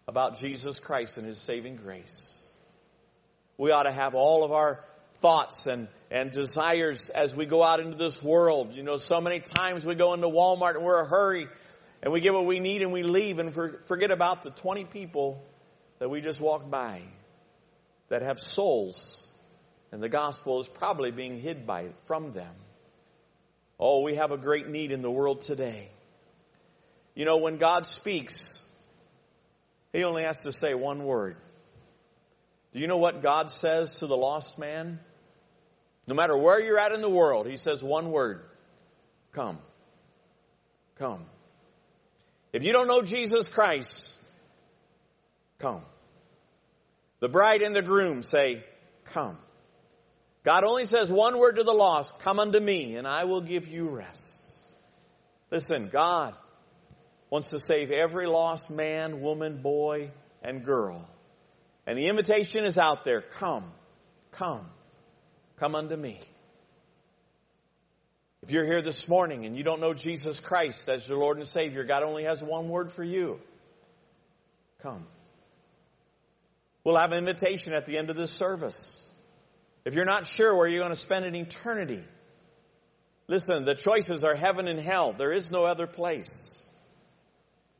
about 0.07 0.37
Jesus 0.37 0.79
Christ 0.79 1.17
and 1.17 1.25
His 1.25 1.39
saving 1.39 1.77
grace. 1.77 2.35
We 3.57 3.71
ought 3.71 3.83
to 3.83 3.91
have 3.91 4.13
all 4.13 4.43
of 4.43 4.51
our 4.51 4.83
thoughts 5.15 5.65
and, 5.65 5.87
and 6.11 6.31
desires 6.31 7.09
as 7.09 7.35
we 7.35 7.47
go 7.47 7.63
out 7.63 7.79
into 7.79 7.97
this 7.97 8.21
world. 8.21 8.75
You 8.75 8.83
know, 8.83 8.97
so 8.97 9.19
many 9.19 9.39
times 9.39 9.83
we 9.83 9.95
go 9.95 10.13
into 10.13 10.27
Walmart 10.27 10.75
and 10.75 10.83
we're 10.83 10.99
in 10.99 11.05
a 11.05 11.09
hurry 11.09 11.47
and 12.03 12.13
we 12.13 12.19
get 12.19 12.33
what 12.33 12.45
we 12.45 12.59
need 12.59 12.83
and 12.83 12.93
we 12.93 13.03
leave 13.03 13.39
and 13.39 13.53
forget 13.85 14.11
about 14.11 14.43
the 14.43 14.51
20 14.51 14.85
people 14.85 15.43
that 15.97 16.09
we 16.09 16.21
just 16.21 16.39
walked 16.39 16.69
by 16.69 17.01
that 18.09 18.21
have 18.21 18.39
souls 18.39 19.27
and 19.91 20.03
the 20.03 20.09
gospel 20.09 20.59
is 20.59 20.67
probably 20.67 21.09
being 21.09 21.39
hid 21.39 21.65
by 21.65 21.89
from 22.05 22.31
them. 22.31 22.53
Oh, 23.79 24.03
we 24.03 24.15
have 24.15 24.31
a 24.31 24.37
great 24.37 24.67
need 24.67 24.91
in 24.91 25.01
the 25.01 25.11
world 25.11 25.41
today. 25.41 25.89
You 27.19 27.25
know, 27.25 27.35
when 27.35 27.57
God 27.57 27.85
speaks, 27.85 28.65
He 29.91 30.05
only 30.05 30.23
has 30.23 30.39
to 30.43 30.53
say 30.53 30.73
one 30.73 31.03
word. 31.03 31.35
Do 32.71 32.79
you 32.79 32.87
know 32.87 32.95
what 32.95 33.21
God 33.21 33.51
says 33.51 33.95
to 33.95 34.07
the 34.07 34.15
lost 34.15 34.57
man? 34.57 35.01
No 36.07 36.15
matter 36.15 36.37
where 36.37 36.61
you're 36.61 36.79
at 36.79 36.93
in 36.93 37.01
the 37.01 37.09
world, 37.09 37.45
He 37.45 37.57
says 37.57 37.83
one 37.83 38.09
word. 38.11 38.39
Come. 39.33 39.57
Come. 40.95 41.25
If 42.53 42.63
you 42.63 42.71
don't 42.71 42.87
know 42.87 43.01
Jesus 43.01 43.49
Christ, 43.49 44.17
come. 45.57 45.81
The 47.19 47.27
bride 47.27 47.63
and 47.63 47.75
the 47.75 47.81
groom 47.81 48.23
say, 48.23 48.63
come. 49.03 49.37
God 50.45 50.63
only 50.63 50.85
says 50.85 51.11
one 51.11 51.37
word 51.37 51.57
to 51.57 51.63
the 51.63 51.73
lost, 51.73 52.19
come 52.19 52.39
unto 52.39 52.61
me 52.61 52.95
and 52.95 53.05
I 53.05 53.25
will 53.25 53.41
give 53.41 53.67
you 53.67 53.89
rest. 53.89 54.65
Listen, 55.51 55.89
God 55.89 56.37
wants 57.29 57.51
to 57.51 57.59
save 57.59 57.91
every 57.91 58.25
lost 58.25 58.69
man, 58.69 59.21
woman, 59.21 59.61
boy, 59.61 60.11
and 60.41 60.65
girl. 60.65 61.07
And 61.85 61.97
the 61.97 62.07
invitation 62.07 62.63
is 62.63 62.77
out 62.77 63.03
there. 63.03 63.21
Come, 63.21 63.63
come, 64.31 64.65
come 65.57 65.75
unto 65.75 65.95
me. 65.95 66.19
If 68.41 68.51
you're 68.51 68.65
here 68.65 68.81
this 68.81 69.07
morning 69.09 69.45
and 69.45 69.57
you 69.57 69.63
don't 69.63 69.81
know 69.81 69.93
Jesus 69.93 70.39
Christ 70.39 70.87
as 70.87 71.07
your 71.07 71.17
Lord 71.17 71.37
and 71.37 71.47
Savior, 71.47 71.83
God 71.83 72.03
only 72.03 72.23
has 72.23 72.41
one 72.41 72.69
word 72.69 72.91
for 72.91 73.03
you. 73.03 73.39
Come. 74.81 75.05
We'll 76.83 76.97
have 76.97 77.11
an 77.11 77.17
invitation 77.17 77.73
at 77.73 77.85
the 77.85 77.97
end 77.97 78.09
of 78.09 78.15
this 78.15 78.31
service. 78.31 79.09
If 79.83 79.95
you're 79.95 80.05
not 80.05 80.25
sure 80.25 80.55
where 80.55 80.67
you're 80.67 80.79
going 80.79 80.91
to 80.91 80.95
spend 80.95 81.25
an 81.25 81.35
eternity, 81.35 82.03
listen, 83.27 83.65
the 83.65 83.75
choices 83.75 84.23
are 84.23 84.35
heaven 84.35 84.67
and 84.67 84.79
hell. 84.79 85.11
There 85.11 85.33
is 85.33 85.51
no 85.51 85.65
other 85.65 85.87
place. 85.87 86.68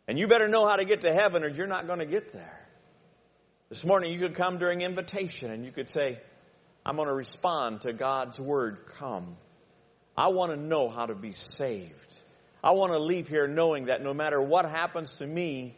And 0.10 0.17
you 0.17 0.28
better 0.28 0.48
know 0.48 0.67
how 0.67 0.78
to 0.78 0.86
get 0.86 1.02
to 1.02 1.13
heaven 1.13 1.43
or 1.43 1.50
you're 1.50 1.67
not 1.67 1.86
going 1.86 2.00
to 2.00 2.06
get 2.08 2.34
there. 2.34 2.60
This 3.69 3.86
morning 3.86 4.12
you 4.12 4.17
could 4.17 4.34
come 4.34 4.58
during 4.58 4.82
invitation 4.82 5.52
and 5.52 5.63
you 5.63 5.72
could 5.72 5.88
say, 5.88 6.19
I'm 6.84 6.95
going 6.95 7.08
to 7.08 7.13
respond 7.13 7.82
to 7.82 7.93
God's 7.93 8.41
word, 8.41 8.88
come. 8.98 9.38
I 10.17 10.30
want 10.30 10.52
to 10.52 10.58
know 10.58 10.89
how 10.89 11.06
to 11.06 11.13
be 11.13 11.32
saved. 11.32 12.22
I 12.63 12.72
want 12.72 12.91
to 12.91 12.98
leave 12.98 13.28
here 13.28 13.48
knowing 13.48 13.86
that 13.86 14.02
no 14.02 14.15
matter 14.15 14.41
what 14.41 14.65
happens 14.65 15.13
to 15.17 15.28
me, 15.28 15.76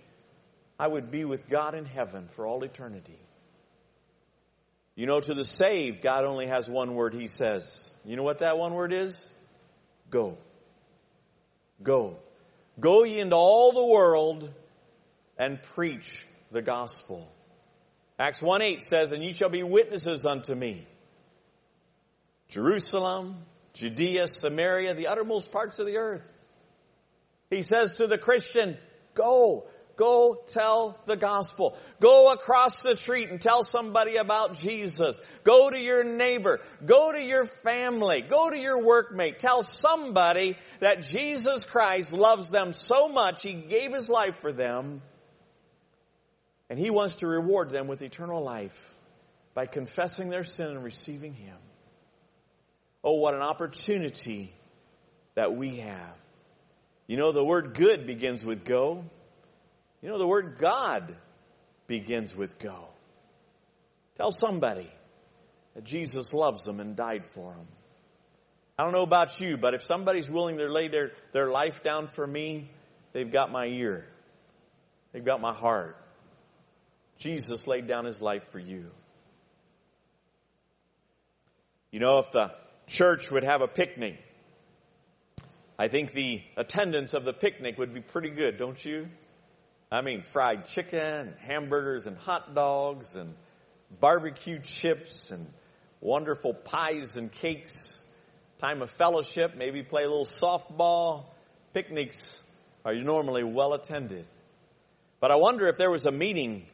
I 0.80 0.88
would 0.88 1.12
be 1.12 1.26
with 1.26 1.50
God 1.50 1.76
in 1.76 1.84
heaven 1.84 2.30
for 2.30 2.48
all 2.48 2.64
eternity. 2.64 3.20
You 4.96 5.08
know, 5.08 5.20
to 5.20 5.34
the 5.34 5.44
saved, 5.44 6.02
God 6.02 6.24
only 6.24 6.48
has 6.48 6.70
one 6.70 6.96
word 6.96 7.14
He 7.14 7.28
says. 7.28 7.92
You 8.06 8.16
know 8.16 8.24
what 8.24 8.40
that 8.40 8.58
one 8.58 8.76
word 8.76 8.94
is? 8.94 9.30
Go. 10.10 10.38
Go. 11.84 12.18
Go 12.82 13.04
ye 13.04 13.20
into 13.20 13.36
all 13.36 13.72
the 13.72 13.86
world 13.86 14.52
and 15.38 15.62
preach 15.62 16.26
the 16.52 16.62
gospel. 16.62 17.32
Acts 18.20 18.42
1 18.42 18.62
8 18.62 18.84
says, 18.84 19.12
And 19.12 19.24
ye 19.24 19.34
shall 19.34 19.50
be 19.50 19.64
witnesses 19.64 20.26
unto 20.26 20.54
me. 20.54 20.86
Jerusalem, 22.50 23.38
Judea, 23.74 24.28
Samaria, 24.28 24.96
the 24.96 25.08
uttermost 25.08 25.52
parts 25.52 25.80
of 25.80 25.86
the 25.86 25.98
earth. 25.98 26.28
He 27.50 27.62
says 27.62 27.98
to 27.98 28.08
the 28.08 28.18
Christian, 28.18 28.78
Go. 29.14 29.66
Go 30.02 30.42
tell 30.48 31.00
the 31.06 31.16
gospel. 31.16 31.78
Go 32.00 32.32
across 32.32 32.82
the 32.82 32.98
street 32.98 33.30
and 33.30 33.40
tell 33.40 33.64
somebody 33.64 34.16
about 34.16 34.58
Jesus. 34.58 35.22
Go 35.44 35.70
to 35.70 35.80
your 35.80 36.04
neighbor. 36.04 36.60
Go 36.84 37.12
to 37.12 37.24
your 37.24 37.46
family. 37.46 38.22
Go 38.22 38.50
to 38.50 38.58
your 38.58 38.82
workmate. 38.82 39.38
Tell 39.38 39.62
somebody 39.62 40.58
that 40.80 41.04
Jesus 41.04 41.64
Christ 41.64 42.14
loves 42.14 42.50
them 42.50 42.74
so 42.74 43.10
much, 43.10 43.44
He 43.44 43.54
gave 43.54 43.94
His 43.94 44.10
life 44.10 44.38
for 44.40 44.52
them. 44.52 45.04
And 46.68 46.80
He 46.80 46.90
wants 46.90 47.18
to 47.18 47.28
reward 47.28 47.70
them 47.70 47.86
with 47.86 48.02
eternal 48.02 48.42
life 48.42 48.96
by 49.54 49.68
confessing 49.68 50.30
their 50.30 50.46
sin 50.46 50.70
and 50.70 50.84
receiving 50.84 51.36
Him. 51.36 51.58
Oh, 53.04 53.20
what 53.20 53.36
an 53.36 53.42
opportunity 53.44 54.52
that 55.36 55.56
we 55.56 55.76
have. 55.76 56.18
You 57.06 57.18
know, 57.18 57.32
the 57.32 57.46
word 57.46 57.76
good 57.76 58.08
begins 58.08 58.44
with 58.44 58.66
go. 58.66 59.06
You 60.02 60.10
know, 60.10 60.18
the 60.18 60.28
word 60.28 60.58
God 60.58 61.16
begins 61.88 62.36
with 62.36 62.58
go. 62.60 62.88
Tell 64.18 64.32
somebody 64.32 64.90
that 65.76 65.84
Jesus 65.84 66.34
loves 66.34 66.66
them 66.66 66.80
and 66.80 66.96
died 66.96 67.26
for 67.26 67.54
them. 67.54 67.68
I 68.78 68.84
don't 68.84 68.94
know 68.94 69.04
about 69.04 69.40
you, 69.40 69.58
but 69.58 69.74
if 69.74 69.84
somebody's 69.84 70.30
willing 70.30 70.58
to 70.58 70.68
lay 70.68 70.88
their, 70.88 71.12
their 71.34 71.50
life 71.50 71.84
down 71.84 72.08
for 72.08 72.26
me, 72.26 72.70
they've 73.14 73.32
got 73.32 73.52
my 73.52 73.68
ear. 73.68 74.08
They've 75.12 75.24
got 75.24 75.40
my 75.40 75.54
heart. 75.54 75.98
Jesus 77.18 77.68
laid 77.68 77.88
down 77.88 78.06
his 78.06 78.22
life 78.22 78.50
for 78.52 78.60
you. 78.60 78.90
You 81.92 82.00
know, 82.00 82.20
if 82.20 82.32
the 82.32 82.54
church 82.88 83.30
would 83.30 83.44
have 83.44 83.62
a 83.62 83.68
picnic, 83.68 84.18
I 85.78 85.88
think 85.88 86.14
the 86.14 86.42
attendance 86.58 87.14
of 87.14 87.24
the 87.24 87.34
picnic 87.34 87.78
would 87.78 87.94
be 87.94 88.02
pretty 88.02 88.30
good, 88.30 88.58
don't 88.58 88.84
you? 88.84 89.10
I 89.92 90.02
mean, 90.02 90.22
fried 90.22 90.68
chicken, 90.68 91.00
and 91.00 91.34
hamburgers, 91.40 92.06
and 92.06 92.18
hot 92.18 92.56
dogs, 92.56 93.16
and 93.16 93.34
barbecue 94.00 94.60
chips, 94.60 95.32
and 95.32 95.46
wonderful 96.00 96.54
pies 96.54 97.18
and 97.18 97.32
cakes. 97.32 98.02
Time 98.60 98.82
of 98.82 98.90
fellowship, 98.90 99.56
maybe 99.58 99.84
play 99.84 100.04
a 100.04 100.08
little 100.08 100.24
softball. 100.24 101.26
Picnics 101.74 102.42
are 102.86 102.94
normally 102.94 103.44
well 103.44 103.74
attended. 103.74 104.26
But 105.20 105.32
I 105.32 105.36
wonder 105.36 105.68
if 105.68 105.78
there 105.78 105.92
was 105.92 106.06
a 106.06 106.12
meeting 106.12 106.66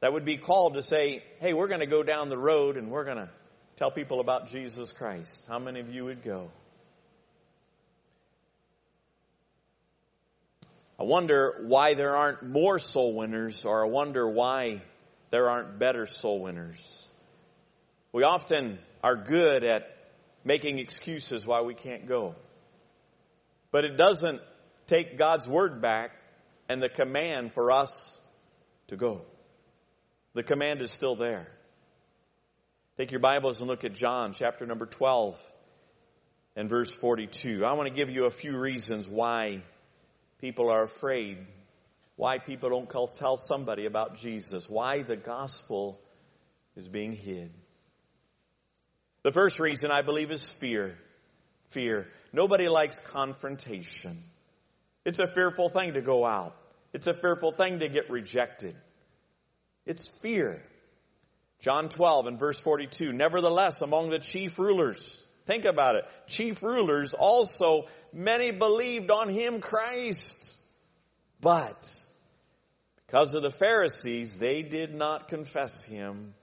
that 0.00 0.12
would 0.12 0.24
be 0.24 0.36
called 0.36 0.74
to 0.74 0.82
say, 0.82 1.22
hey, 1.40 1.52
we're 1.52 1.68
going 1.68 1.80
to 1.80 1.86
go 1.86 2.02
down 2.02 2.28
the 2.28 2.38
road 2.38 2.76
and 2.76 2.90
we're 2.90 3.04
going 3.04 3.18
to 3.18 3.28
tell 3.76 3.90
people 3.90 4.20
about 4.20 4.48
Jesus 4.48 4.92
Christ. 4.92 5.46
How 5.48 5.58
many 5.58 5.80
of 5.80 5.92
you 5.92 6.04
would 6.06 6.22
go? 6.22 6.50
I 10.98 11.02
wonder 11.04 11.64
why 11.66 11.94
there 11.94 12.14
aren't 12.14 12.42
more 12.42 12.78
soul 12.78 13.14
winners, 13.14 13.64
or 13.64 13.84
I 13.84 13.88
wonder 13.88 14.28
why 14.28 14.82
there 15.30 15.50
aren't 15.50 15.78
better 15.78 16.06
soul 16.06 16.42
winners. 16.42 17.08
We 18.12 18.22
often 18.22 18.78
are 19.02 19.16
good 19.16 19.64
at 19.64 19.90
making 20.44 20.78
excuses 20.78 21.44
why 21.44 21.62
we 21.62 21.74
can't 21.74 22.06
go. 22.06 22.36
But 23.72 23.84
it 23.84 23.96
doesn't 23.96 24.40
take 24.86 25.18
God's 25.18 25.48
word 25.48 25.82
back 25.82 26.12
and 26.68 26.80
the 26.80 26.88
command 26.88 27.52
for 27.52 27.72
us 27.72 28.16
to 28.86 28.96
go. 28.96 29.22
The 30.34 30.44
command 30.44 30.80
is 30.80 30.92
still 30.92 31.16
there. 31.16 31.48
Take 32.96 33.10
your 33.10 33.20
Bibles 33.20 33.60
and 33.60 33.68
look 33.68 33.82
at 33.82 33.94
John 33.94 34.32
chapter 34.32 34.66
number 34.66 34.86
12 34.86 35.40
and 36.54 36.68
verse 36.68 36.92
42. 36.92 37.64
I 37.64 37.72
want 37.72 37.88
to 37.88 37.94
give 37.94 38.10
you 38.10 38.26
a 38.26 38.30
few 38.30 38.60
reasons 38.60 39.08
why 39.08 39.62
people 40.44 40.68
are 40.68 40.82
afraid, 40.82 41.38
why 42.16 42.36
people 42.36 42.68
don't 42.68 42.90
tell 43.16 43.38
somebody 43.38 43.86
about 43.86 44.18
Jesus, 44.18 44.68
why 44.68 45.00
the 45.00 45.16
gospel 45.16 45.98
is 46.76 46.86
being 46.86 47.14
hid. 47.14 47.50
The 49.22 49.32
first 49.32 49.58
reason 49.58 49.90
I 49.90 50.02
believe 50.02 50.30
is 50.30 50.50
fear. 50.50 50.98
Fear. 51.68 52.08
Nobody 52.30 52.68
likes 52.68 52.98
confrontation. 52.98 54.18
It's 55.06 55.18
a 55.18 55.26
fearful 55.26 55.70
thing 55.70 55.94
to 55.94 56.02
go 56.02 56.26
out. 56.26 56.54
It's 56.92 57.06
a 57.06 57.14
fearful 57.14 57.52
thing 57.52 57.78
to 57.78 57.88
get 57.88 58.10
rejected. 58.10 58.76
It's 59.86 60.08
fear. 60.08 60.62
John 61.60 61.88
12 61.88 62.26
and 62.26 62.38
verse 62.38 62.60
42, 62.60 63.14
nevertheless 63.14 63.80
among 63.80 64.10
the 64.10 64.18
chief 64.18 64.58
rulers, 64.58 65.22
think 65.46 65.64
about 65.64 65.94
it, 65.94 66.04
chief 66.26 66.62
rulers 66.62 67.14
also 67.14 67.86
many 68.14 68.52
believed 68.52 69.10
on 69.10 69.28
him, 69.28 69.60
Christ. 69.60 70.60
But 71.40 71.84
because 73.06 73.34
of 73.34 73.42
the 73.42 73.50
Pharisees, 73.50 74.36
they 74.36 74.62
did 74.62 74.94
not 74.94 75.28
confess 75.28 75.82
him, 75.82 76.34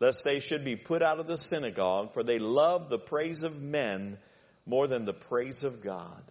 lest 0.00 0.24
they 0.24 0.40
should 0.40 0.64
be 0.64 0.76
put 0.76 1.02
out 1.02 1.20
of 1.20 1.26
the 1.26 1.38
synagogue, 1.38 2.12
for 2.12 2.22
they 2.22 2.38
loved 2.38 2.90
the 2.90 2.98
praise 2.98 3.42
of 3.42 3.62
men 3.62 4.18
more 4.66 4.86
than 4.86 5.04
the 5.04 5.14
praise 5.14 5.64
of 5.64 5.82
God. 5.82 6.22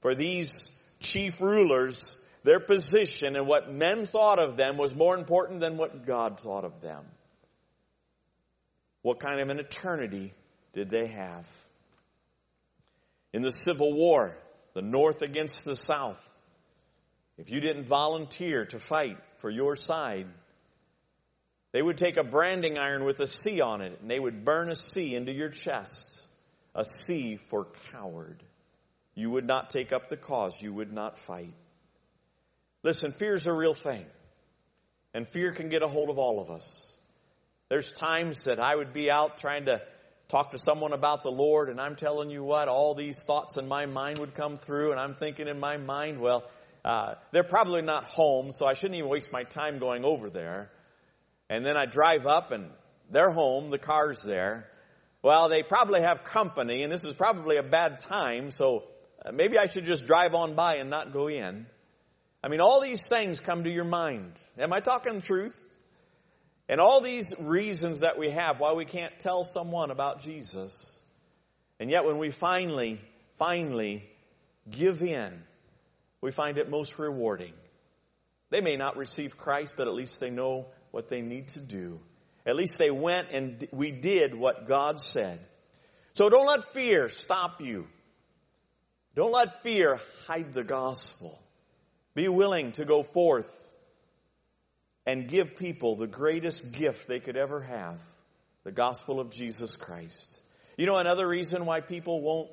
For 0.00 0.14
these 0.14 0.70
chief 1.00 1.40
rulers, 1.40 2.16
their 2.42 2.60
position 2.60 3.36
and 3.36 3.46
what 3.46 3.72
men 3.72 4.06
thought 4.06 4.38
of 4.38 4.56
them 4.56 4.76
was 4.76 4.94
more 4.94 5.16
important 5.16 5.60
than 5.60 5.76
what 5.76 6.06
God 6.06 6.40
thought 6.40 6.64
of 6.64 6.80
them. 6.80 7.04
What 9.02 9.20
kind 9.20 9.40
of 9.40 9.48
an 9.48 9.58
eternity 9.58 10.32
did 10.72 10.90
they 10.90 11.06
have? 11.06 11.46
In 13.32 13.42
the 13.42 13.52
Civil 13.52 13.94
War, 13.94 14.36
the 14.74 14.82
North 14.82 15.22
against 15.22 15.64
the 15.64 15.76
South, 15.76 16.26
if 17.38 17.50
you 17.50 17.60
didn't 17.60 17.84
volunteer 17.84 18.66
to 18.66 18.78
fight 18.78 19.16
for 19.38 19.50
your 19.50 19.76
side, 19.76 20.26
they 21.72 21.80
would 21.80 21.96
take 21.96 22.16
a 22.16 22.24
branding 22.24 22.78
iron 22.78 23.04
with 23.04 23.20
a 23.20 23.26
C 23.26 23.60
on 23.60 23.80
it 23.80 24.00
and 24.00 24.10
they 24.10 24.18
would 24.18 24.44
burn 24.44 24.70
a 24.70 24.76
C 24.76 25.14
into 25.14 25.32
your 25.32 25.50
chest. 25.50 26.26
A 26.74 26.84
C 26.84 27.36
for 27.36 27.66
coward. 27.92 28.42
You 29.14 29.30
would 29.30 29.46
not 29.46 29.70
take 29.70 29.92
up 29.92 30.08
the 30.08 30.16
cause. 30.16 30.60
You 30.60 30.72
would 30.72 30.92
not 30.92 31.18
fight. 31.18 31.54
Listen, 32.82 33.12
fear 33.12 33.34
is 33.34 33.46
a 33.46 33.52
real 33.52 33.74
thing. 33.74 34.06
And 35.12 35.26
fear 35.26 35.52
can 35.52 35.68
get 35.68 35.82
a 35.82 35.88
hold 35.88 36.10
of 36.10 36.18
all 36.18 36.40
of 36.40 36.50
us. 36.50 36.96
There's 37.68 37.92
times 37.92 38.44
that 38.44 38.60
I 38.60 38.74
would 38.74 38.92
be 38.92 39.10
out 39.10 39.38
trying 39.38 39.64
to 39.64 39.82
talk 40.30 40.52
to 40.52 40.58
someone 40.58 40.92
about 40.92 41.22
the 41.22 41.30
Lord 41.30 41.68
and 41.68 41.80
I'm 41.80 41.96
telling 41.96 42.30
you 42.30 42.44
what, 42.44 42.68
all 42.68 42.94
these 42.94 43.22
thoughts 43.24 43.56
in 43.56 43.66
my 43.66 43.86
mind 43.86 44.18
would 44.18 44.34
come 44.34 44.56
through 44.56 44.92
and 44.92 45.00
I'm 45.00 45.14
thinking 45.14 45.48
in 45.48 45.58
my 45.58 45.76
mind, 45.76 46.20
well, 46.20 46.44
uh, 46.84 47.14
they're 47.32 47.42
probably 47.42 47.82
not 47.82 48.04
home, 48.04 48.52
so 48.52 48.64
I 48.64 48.74
shouldn't 48.74 48.96
even 48.96 49.10
waste 49.10 49.32
my 49.32 49.42
time 49.42 49.78
going 49.78 50.04
over 50.04 50.30
there. 50.30 50.70
And 51.48 51.66
then 51.66 51.76
I 51.76 51.84
drive 51.84 52.26
up 52.26 52.52
and 52.52 52.70
they're 53.10 53.30
home, 53.30 53.70
the 53.70 53.78
car's 53.78 54.22
there. 54.22 54.68
Well, 55.22 55.48
they 55.48 55.62
probably 55.62 56.00
have 56.02 56.24
company 56.24 56.84
and 56.84 56.92
this 56.92 57.04
is 57.04 57.14
probably 57.16 57.56
a 57.56 57.64
bad 57.64 57.98
time, 57.98 58.52
so 58.52 58.84
uh, 59.24 59.32
maybe 59.32 59.58
I 59.58 59.66
should 59.66 59.84
just 59.84 60.06
drive 60.06 60.34
on 60.34 60.54
by 60.54 60.76
and 60.76 60.90
not 60.90 61.12
go 61.12 61.28
in. 61.28 61.66
I 62.42 62.48
mean, 62.48 62.60
all 62.60 62.80
these 62.80 63.06
things 63.06 63.40
come 63.40 63.64
to 63.64 63.70
your 63.70 63.84
mind. 63.84 64.32
Am 64.58 64.72
I 64.72 64.80
talking 64.80 65.20
truth? 65.20 65.69
And 66.70 66.80
all 66.80 67.00
these 67.00 67.34
reasons 67.40 68.00
that 68.00 68.16
we 68.16 68.30
have 68.30 68.60
why 68.60 68.74
we 68.74 68.84
can't 68.84 69.18
tell 69.18 69.42
someone 69.42 69.90
about 69.90 70.20
Jesus. 70.20 70.96
And 71.80 71.90
yet 71.90 72.04
when 72.04 72.18
we 72.18 72.30
finally, 72.30 73.00
finally 73.32 74.08
give 74.70 75.02
in, 75.02 75.42
we 76.20 76.30
find 76.30 76.58
it 76.58 76.70
most 76.70 76.96
rewarding. 77.00 77.54
They 78.50 78.60
may 78.60 78.76
not 78.76 78.96
receive 78.96 79.36
Christ, 79.36 79.74
but 79.76 79.88
at 79.88 79.94
least 79.94 80.20
they 80.20 80.30
know 80.30 80.66
what 80.92 81.08
they 81.08 81.22
need 81.22 81.48
to 81.48 81.58
do. 81.58 81.98
At 82.46 82.54
least 82.54 82.78
they 82.78 82.92
went 82.92 83.32
and 83.32 83.66
we 83.72 83.90
did 83.90 84.32
what 84.32 84.68
God 84.68 85.00
said. 85.00 85.40
So 86.12 86.30
don't 86.30 86.46
let 86.46 86.62
fear 86.62 87.08
stop 87.08 87.60
you. 87.60 87.88
Don't 89.16 89.32
let 89.32 89.60
fear 89.60 90.00
hide 90.28 90.52
the 90.52 90.62
gospel. 90.62 91.36
Be 92.14 92.28
willing 92.28 92.70
to 92.72 92.84
go 92.84 93.02
forth 93.02 93.69
and 95.10 95.26
give 95.26 95.56
people 95.56 95.96
the 95.96 96.06
greatest 96.06 96.70
gift 96.70 97.08
they 97.08 97.18
could 97.18 97.36
ever 97.36 97.60
have 97.60 97.98
the 98.62 98.70
gospel 98.70 99.18
of 99.18 99.32
Jesus 99.32 99.74
Christ. 99.74 100.40
You 100.76 100.86
know 100.86 100.98
another 100.98 101.26
reason 101.26 101.66
why 101.66 101.80
people 101.80 102.20
won't 102.20 102.48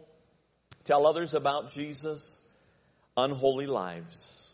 tell 0.83 1.05
others 1.05 1.35
about 1.35 1.71
Jesus? 1.71 2.41
Unholy 3.15 3.67
lives. 3.67 4.51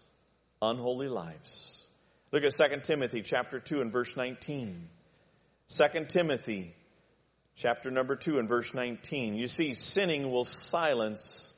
Unholy 0.62 1.08
lives. 1.08 1.88
Look 2.34 2.44
at 2.44 2.52
2 2.52 2.82
Timothy 2.82 3.22
chapter 3.22 3.62
2 3.62 3.80
and 3.80 3.94
verse 3.94 4.18
19. 4.18 4.90
2 5.70 6.06
Timothy 6.10 6.76
chapter 7.56 7.90
number 7.90 8.18
2 8.18 8.38
and 8.38 8.50
verse 8.50 8.74
19. 8.74 9.36
You 9.36 9.48
see, 9.48 9.76
sinning 9.76 10.30
will 10.30 10.44
silence 10.44 11.54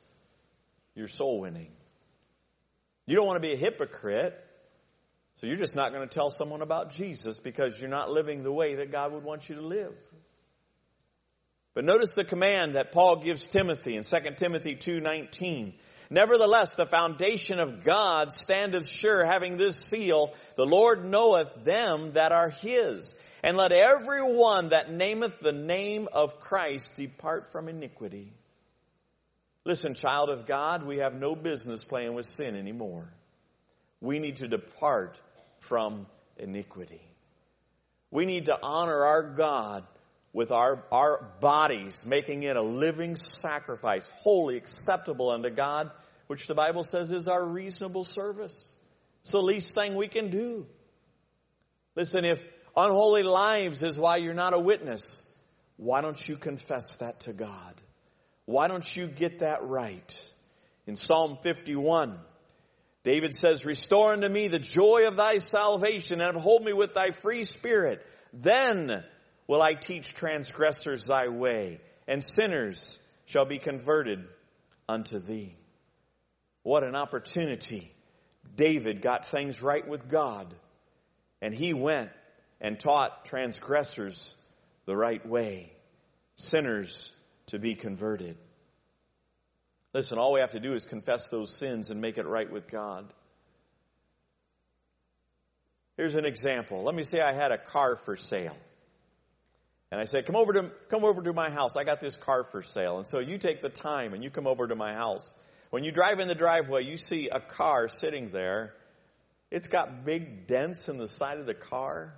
your 0.94 1.08
soul 1.08 1.40
winning. 1.40 1.72
You 3.04 3.16
don't 3.16 3.26
want 3.26 3.42
to 3.42 3.48
be 3.48 3.54
a 3.54 3.56
hypocrite. 3.56 4.45
So 5.36 5.46
you're 5.46 5.56
just 5.56 5.76
not 5.76 5.92
going 5.92 6.06
to 6.06 6.12
tell 6.12 6.30
someone 6.30 6.62
about 6.62 6.90
Jesus 6.90 7.38
because 7.38 7.78
you're 7.78 7.90
not 7.90 8.10
living 8.10 8.42
the 8.42 8.52
way 8.52 8.76
that 8.76 8.90
God 8.90 9.12
would 9.12 9.22
want 9.22 9.48
you 9.48 9.56
to 9.56 9.62
live. 9.62 9.94
But 11.74 11.84
notice 11.84 12.14
the 12.14 12.24
command 12.24 12.74
that 12.74 12.90
Paul 12.90 13.16
gives 13.16 13.44
Timothy 13.44 13.96
in 13.96 14.02
2 14.02 14.38
Timothy 14.38 14.76
2:19. 14.76 15.74
Nevertheless, 16.08 16.74
the 16.74 16.86
foundation 16.86 17.58
of 17.58 17.84
God 17.84 18.32
standeth 18.32 18.86
sure, 18.86 19.26
having 19.26 19.58
this 19.58 19.76
seal, 19.76 20.32
the 20.54 20.64
Lord 20.64 21.04
knoweth 21.04 21.64
them 21.64 22.12
that 22.12 22.32
are 22.32 22.48
his. 22.48 23.14
And 23.42 23.58
let 23.58 23.72
every 23.72 24.22
one 24.22 24.70
that 24.70 24.90
nameth 24.90 25.38
the 25.40 25.52
name 25.52 26.08
of 26.10 26.40
Christ 26.40 26.96
depart 26.96 27.52
from 27.52 27.68
iniquity. 27.68 28.32
Listen, 29.64 29.94
child 29.94 30.30
of 30.30 30.46
God, 30.46 30.84
we 30.84 30.98
have 30.98 31.14
no 31.14 31.36
business 31.36 31.84
playing 31.84 32.14
with 32.14 32.24
sin 32.24 32.56
anymore. 32.56 33.12
We 34.00 34.18
need 34.18 34.36
to 34.36 34.48
depart 34.48 35.18
from 35.60 36.06
iniquity. 36.36 37.00
We 38.10 38.26
need 38.26 38.46
to 38.46 38.58
honor 38.62 39.04
our 39.04 39.22
God 39.34 39.84
with 40.32 40.52
our, 40.52 40.84
our 40.92 41.30
bodies, 41.40 42.04
making 42.04 42.42
it 42.42 42.56
a 42.56 42.62
living 42.62 43.16
sacrifice, 43.16 44.08
wholly 44.12 44.56
acceptable 44.56 45.30
unto 45.30 45.50
God, 45.50 45.90
which 46.26 46.46
the 46.46 46.54
Bible 46.54 46.82
says 46.82 47.10
is 47.10 47.26
our 47.26 47.44
reasonable 47.44 48.04
service. 48.04 48.74
It's 49.22 49.32
the 49.32 49.42
least 49.42 49.74
thing 49.74 49.94
we 49.94 50.08
can 50.08 50.30
do. 50.30 50.66
Listen, 51.94 52.24
if 52.24 52.44
unholy 52.76 53.22
lives 53.22 53.82
is 53.82 53.98
why 53.98 54.18
you're 54.18 54.34
not 54.34 54.52
a 54.52 54.58
witness, 54.58 55.24
why 55.78 56.02
don't 56.02 56.28
you 56.28 56.36
confess 56.36 56.98
that 56.98 57.20
to 57.20 57.32
God? 57.32 57.74
Why 58.44 58.68
don't 58.68 58.96
you 58.96 59.06
get 59.06 59.40
that 59.40 59.64
right? 59.64 60.32
In 60.86 60.96
Psalm 60.96 61.38
51, 61.42 62.18
David 63.06 63.36
says, 63.36 63.64
Restore 63.64 64.14
unto 64.14 64.28
me 64.28 64.48
the 64.48 64.58
joy 64.58 65.06
of 65.06 65.16
thy 65.16 65.38
salvation 65.38 66.20
and 66.20 66.36
uphold 66.36 66.64
me 66.64 66.72
with 66.72 66.92
thy 66.92 67.12
free 67.12 67.44
spirit. 67.44 68.04
Then 68.32 69.04
will 69.46 69.62
I 69.62 69.74
teach 69.74 70.12
transgressors 70.12 71.06
thy 71.06 71.28
way, 71.28 71.80
and 72.08 72.22
sinners 72.22 72.98
shall 73.24 73.44
be 73.44 73.58
converted 73.58 74.24
unto 74.88 75.20
thee. 75.20 75.54
What 76.64 76.82
an 76.82 76.96
opportunity. 76.96 77.92
David 78.56 79.02
got 79.02 79.24
things 79.24 79.62
right 79.62 79.86
with 79.86 80.08
God, 80.08 80.52
and 81.40 81.54
he 81.54 81.74
went 81.74 82.10
and 82.60 82.76
taught 82.76 83.24
transgressors 83.24 84.34
the 84.84 84.96
right 84.96 85.24
way, 85.24 85.72
sinners 86.34 87.14
to 87.46 87.60
be 87.60 87.76
converted. 87.76 88.36
Listen, 89.96 90.18
all 90.18 90.34
we 90.34 90.40
have 90.40 90.50
to 90.50 90.60
do 90.60 90.74
is 90.74 90.84
confess 90.84 91.28
those 91.28 91.56
sins 91.56 91.88
and 91.88 92.02
make 92.02 92.18
it 92.18 92.26
right 92.26 92.52
with 92.52 92.70
God. 92.70 93.10
Here's 95.96 96.16
an 96.16 96.26
example. 96.26 96.82
Let 96.82 96.94
me 96.94 97.02
say 97.02 97.22
I 97.22 97.32
had 97.32 97.50
a 97.50 97.56
car 97.56 97.96
for 97.96 98.14
sale. 98.14 98.58
And 99.90 99.98
I 99.98 100.04
said, 100.04 100.26
come 100.26 100.36
over 100.36 100.52
to, 100.52 100.70
come 100.90 101.02
over 101.02 101.22
to 101.22 101.32
my 101.32 101.48
house. 101.48 101.78
I 101.78 101.84
got 101.84 102.02
this 102.02 102.18
car 102.18 102.44
for 102.44 102.60
sale. 102.60 102.98
And 102.98 103.06
so 103.06 103.20
you 103.20 103.38
take 103.38 103.62
the 103.62 103.70
time 103.70 104.12
and 104.12 104.22
you 104.22 104.28
come 104.28 104.46
over 104.46 104.68
to 104.68 104.76
my 104.76 104.92
house. 104.92 105.34
When 105.70 105.82
you 105.82 105.92
drive 105.92 106.20
in 106.20 106.28
the 106.28 106.34
driveway, 106.34 106.84
you 106.84 106.98
see 106.98 107.30
a 107.30 107.40
car 107.40 107.88
sitting 107.88 108.32
there. 108.32 108.74
It's 109.50 109.68
got 109.68 110.04
big 110.04 110.46
dents 110.46 110.90
in 110.90 110.98
the 110.98 111.08
side 111.08 111.38
of 111.38 111.46
the 111.46 111.54
car. 111.54 112.12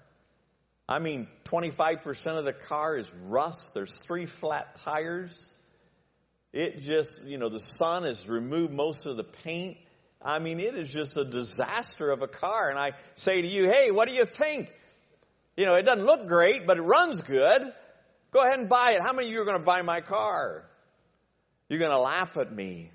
I 0.88 0.98
mean, 0.98 1.28
25% 1.44 2.38
of 2.40 2.44
the 2.44 2.54
car 2.54 2.98
is 2.98 3.14
rust. 3.14 3.70
There's 3.72 3.98
three 3.98 4.26
flat 4.26 4.74
tires. 4.74 5.54
It 6.52 6.80
just, 6.80 7.24
you 7.24 7.38
know, 7.38 7.48
the 7.48 7.60
sun 7.60 8.04
has 8.04 8.28
removed 8.28 8.72
most 8.72 9.06
of 9.06 9.16
the 9.16 9.24
paint. 9.24 9.76
I 10.22 10.38
mean, 10.38 10.60
it 10.60 10.74
is 10.74 10.92
just 10.92 11.16
a 11.16 11.24
disaster 11.24 12.10
of 12.10 12.22
a 12.22 12.28
car. 12.28 12.70
And 12.70 12.78
I 12.78 12.92
say 13.14 13.42
to 13.42 13.46
you, 13.46 13.70
hey, 13.70 13.90
what 13.90 14.08
do 14.08 14.14
you 14.14 14.24
think? 14.24 14.70
You 15.56 15.66
know, 15.66 15.74
it 15.74 15.82
doesn't 15.82 16.04
look 16.04 16.26
great, 16.28 16.66
but 16.66 16.78
it 16.78 16.82
runs 16.82 17.22
good. 17.22 17.62
Go 18.30 18.40
ahead 18.46 18.58
and 18.58 18.68
buy 18.68 18.92
it. 18.92 19.02
How 19.02 19.12
many 19.12 19.28
of 19.28 19.32
you 19.32 19.42
are 19.42 19.44
going 19.44 19.58
to 19.58 19.64
buy 19.64 19.82
my 19.82 20.00
car? 20.00 20.64
You're 21.68 21.80
going 21.80 21.90
to 21.90 21.98
laugh 21.98 22.36
at 22.36 22.52
me. 22.52 22.90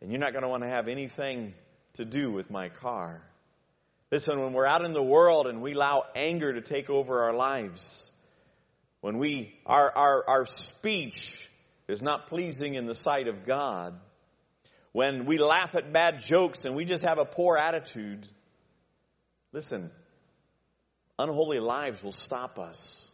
And 0.00 0.10
you're 0.10 0.20
not 0.20 0.32
going 0.32 0.42
to 0.42 0.48
want 0.48 0.62
to 0.62 0.68
have 0.68 0.88
anything 0.88 1.52
to 1.94 2.04
do 2.04 2.32
with 2.32 2.50
my 2.50 2.70
car. 2.70 3.22
Listen, 4.10 4.40
when 4.40 4.54
we're 4.54 4.66
out 4.66 4.84
in 4.84 4.92
the 4.92 5.02
world 5.02 5.46
and 5.46 5.60
we 5.60 5.74
allow 5.74 6.04
anger 6.16 6.54
to 6.54 6.60
take 6.62 6.88
over 6.88 7.24
our 7.24 7.34
lives, 7.34 8.10
when 9.02 9.18
we, 9.18 9.54
our, 9.66 9.92
our, 9.94 10.24
our 10.26 10.46
speech 10.46 11.49
is 11.90 12.02
not 12.02 12.28
pleasing 12.28 12.74
in 12.74 12.86
the 12.86 12.94
sight 12.94 13.28
of 13.28 13.44
God, 13.44 13.98
when 14.92 15.24
we 15.24 15.38
laugh 15.38 15.74
at 15.74 15.92
bad 15.92 16.20
jokes 16.20 16.64
and 16.64 16.74
we 16.74 16.84
just 16.84 17.04
have 17.04 17.18
a 17.18 17.24
poor 17.24 17.56
attitude, 17.56 18.26
listen, 19.52 19.90
unholy 21.18 21.60
lives 21.60 22.02
will 22.02 22.12
stop 22.12 22.58
us 22.58 23.10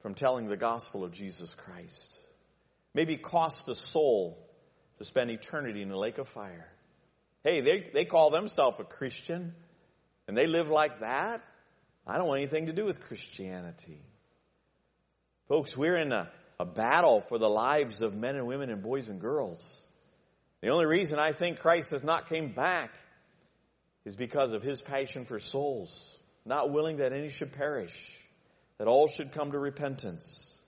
from 0.00 0.14
telling 0.14 0.46
the 0.46 0.56
gospel 0.56 1.04
of 1.04 1.12
Jesus 1.12 1.54
Christ. 1.54 2.16
Maybe 2.94 3.16
cost 3.16 3.68
a 3.68 3.74
soul 3.74 4.38
to 4.98 5.04
spend 5.04 5.30
eternity 5.30 5.82
in 5.82 5.90
the 5.90 5.98
lake 5.98 6.18
of 6.18 6.28
fire. 6.28 6.68
Hey, 7.44 7.60
they, 7.60 7.90
they 7.92 8.04
call 8.04 8.30
themselves 8.30 8.80
a 8.80 8.84
Christian 8.84 9.54
and 10.26 10.36
they 10.36 10.46
live 10.46 10.68
like 10.68 11.00
that. 11.00 11.42
I 12.06 12.18
don't 12.18 12.28
want 12.28 12.40
anything 12.40 12.66
to 12.66 12.72
do 12.72 12.86
with 12.86 13.00
Christianity. 13.00 14.00
Folks, 15.48 15.76
we're 15.76 15.96
in 15.96 16.12
a 16.12 16.30
a 16.58 16.64
battle 16.64 17.20
for 17.20 17.38
the 17.38 17.50
lives 17.50 18.02
of 18.02 18.14
men 18.14 18.36
and 18.36 18.46
women 18.46 18.70
and 18.70 18.82
boys 18.82 19.08
and 19.08 19.20
girls. 19.20 19.80
The 20.62 20.68
only 20.68 20.86
reason 20.86 21.18
I 21.18 21.32
think 21.32 21.58
Christ 21.58 21.90
has 21.90 22.02
not 22.02 22.28
came 22.28 22.52
back 22.52 22.92
is 24.04 24.16
because 24.16 24.52
of 24.52 24.62
his 24.62 24.80
passion 24.80 25.24
for 25.24 25.38
souls, 25.38 26.18
not 26.44 26.70
willing 26.70 26.98
that 26.98 27.12
any 27.12 27.28
should 27.28 27.52
perish, 27.52 28.18
that 28.78 28.88
all 28.88 29.08
should 29.08 29.32
come 29.32 29.52
to 29.52 29.58
repentance. 29.58 30.58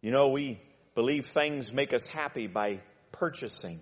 You 0.00 0.10
know, 0.10 0.30
we 0.30 0.60
believe 0.94 1.26
things 1.26 1.72
make 1.72 1.92
us 1.92 2.06
happy 2.06 2.46
by 2.46 2.80
purchasing. 3.12 3.80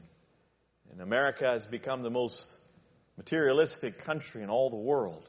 And 0.92 1.00
America 1.00 1.46
has 1.46 1.66
become 1.66 2.02
the 2.02 2.10
most 2.10 2.60
materialistic 3.16 3.98
country 3.98 4.42
in 4.42 4.50
all 4.50 4.70
the 4.70 4.76
world. 4.76 5.28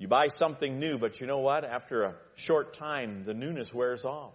You 0.00 0.08
buy 0.08 0.28
something 0.28 0.80
new, 0.80 0.96
but 0.96 1.20
you 1.20 1.26
know 1.26 1.40
what? 1.40 1.62
After 1.62 2.04
a 2.04 2.14
short 2.34 2.72
time, 2.72 3.22
the 3.22 3.34
newness 3.34 3.74
wears 3.74 4.06
off. 4.06 4.32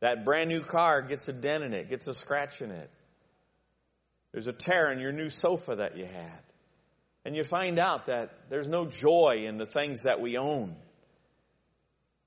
That 0.00 0.24
brand 0.24 0.50
new 0.50 0.62
car 0.62 1.00
gets 1.00 1.28
a 1.28 1.32
dent 1.32 1.62
in 1.62 1.72
it, 1.72 1.88
gets 1.88 2.08
a 2.08 2.12
scratch 2.12 2.60
in 2.60 2.72
it. 2.72 2.90
There's 4.32 4.48
a 4.48 4.52
tear 4.52 4.90
in 4.90 4.98
your 4.98 5.12
new 5.12 5.30
sofa 5.30 5.76
that 5.76 5.96
you 5.96 6.06
had. 6.06 6.42
And 7.24 7.36
you 7.36 7.44
find 7.44 7.78
out 7.78 8.06
that 8.06 8.32
there's 8.48 8.68
no 8.68 8.84
joy 8.84 9.44
in 9.46 9.58
the 9.58 9.66
things 9.66 10.02
that 10.02 10.20
we 10.20 10.36
own. 10.36 10.74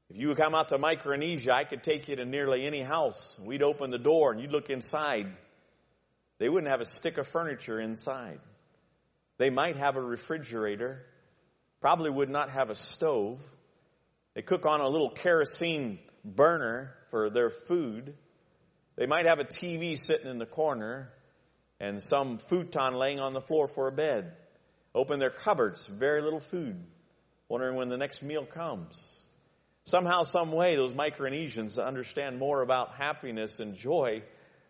If 0.10 0.16
you 0.16 0.30
would 0.30 0.38
come 0.38 0.56
out 0.56 0.70
to 0.70 0.78
Micronesia, 0.78 1.54
I 1.54 1.66
could 1.66 1.84
take 1.84 2.08
you 2.08 2.16
to 2.16 2.26
nearly 2.26 2.66
any 2.66 2.80
house. 2.80 3.38
We'd 3.44 3.64
open 3.64 3.92
the 3.92 4.00
door 4.00 4.32
and 4.32 4.40
you'd 4.40 4.54
look 4.54 4.70
inside. 4.70 5.28
They 6.38 6.48
wouldn't 6.48 6.72
have 6.72 6.80
a 6.80 6.86
stick 6.86 7.18
of 7.18 7.28
furniture 7.28 7.82
inside. 7.82 8.40
They 9.38 9.50
might 9.50 9.76
have 9.76 9.98
a 9.98 10.02
refrigerator, 10.02 11.06
probably 11.84 12.10
would 12.10 12.30
not 12.30 12.50
have 12.50 12.70
a 12.70 12.76
stove. 12.76 13.42
They 14.36 14.42
cook 14.42 14.66
on 14.66 14.80
a 14.80 14.88
little 14.88 15.10
kerosene 15.10 16.00
burner 16.24 16.96
for 17.12 17.30
their 17.30 17.50
food. 17.50 18.14
They 18.96 19.06
might 19.06 19.26
have 19.26 19.40
a 19.40 19.44
TV 19.44 19.98
sitting 19.98 20.32
in 20.32 20.38
the 20.38 20.46
corner 20.46 21.12
and 21.82 22.02
some 22.02 22.38
futon 22.38 22.94
laying 22.94 23.20
on 23.20 23.34
the 23.34 23.42
floor 23.42 23.68
for 23.68 23.90
a 23.90 23.92
bed. 23.92 24.32
Open 24.96 25.20
their 25.20 25.30
cupboards, 25.30 25.86
very 25.86 26.22
little 26.22 26.40
food, 26.40 26.82
wondering 27.50 27.76
when 27.76 27.90
the 27.90 27.98
next 27.98 28.24
meal 28.24 28.46
comes. 28.46 29.20
Somehow, 29.84 30.24
some 30.24 30.54
way, 30.54 30.78
those 30.78 30.94
Micronesians 30.94 31.86
understand 31.86 32.40
more 32.40 32.62
about 32.62 32.96
happiness 32.96 33.60
and 33.60 33.76
joy 33.76 34.24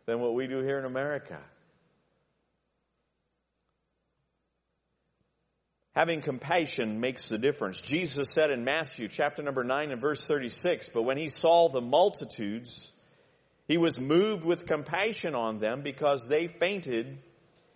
than 0.07 0.19
what 0.19 0.33
we 0.33 0.47
do 0.47 0.63
here 0.63 0.79
in 0.79 0.85
America. 0.85 1.39
Having 5.95 6.21
compassion 6.21 6.99
makes 6.99 7.29
the 7.29 7.37
difference. 7.37 7.79
Jesus 7.79 8.31
said 8.31 8.49
in 8.49 8.63
Matthew 8.63 9.07
chapter 9.07 9.43
number 9.43 9.63
9 9.63 9.91
and 9.91 10.01
verse 10.01 10.23
36, 10.23 10.89
but 10.89 11.03
when 11.03 11.17
he 11.17 11.29
saw 11.29 11.69
the 11.69 11.81
multitudes, 11.81 12.91
he 13.67 13.77
was 13.77 13.99
moved 13.99 14.43
with 14.43 14.65
compassion 14.65 15.35
on 15.35 15.59
them 15.59 15.81
because 15.81 16.27
they 16.27 16.47
fainted 16.47 17.19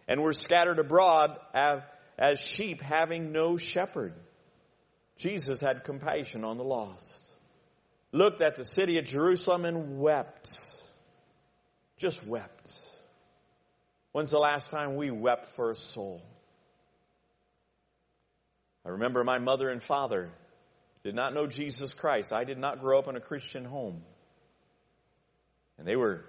and 0.08 0.24
were 0.24 0.34
scattered 0.34 0.80
abroad 0.80 1.38
as 1.54 2.40
sheep 2.40 2.82
having 2.82 3.32
no 3.32 3.56
shepherd. 3.56 4.14
Jesus 5.18 5.62
had 5.62 5.84
compassion 5.84 6.44
on 6.44 6.58
the 6.58 6.64
lost. 6.64 7.22
Looked 8.12 8.42
at 8.42 8.56
the 8.56 8.66
city 8.66 8.98
of 8.98 9.06
Jerusalem 9.06 9.66
and 9.66 10.00
wept. 10.00 10.56
Just 11.98 12.26
wept. 12.26 12.80
When's 14.12 14.32
the 14.32 14.40
last 14.40 14.72
time 14.72 14.96
we 14.96 15.12
wept 15.12 15.48
for 15.56 15.70
a 15.70 15.76
soul? 15.76 16.24
I 18.88 18.92
remember 18.92 19.26
my 19.26 19.38
mother 19.38 19.70
and 19.70 19.84
father 19.84 20.30
did 21.04 21.14
not 21.14 21.34
know 21.34 21.46
Jesus 21.46 21.94
Christ. 21.94 22.32
I 22.32 22.46
did 22.46 22.58
not 22.58 22.80
grow 22.80 22.98
up 22.98 23.10
in 23.10 23.18
a 23.18 23.20
Christian 23.20 23.66
home. 23.66 24.02
And 25.78 25.86
they 25.86 25.98
were 25.98 26.24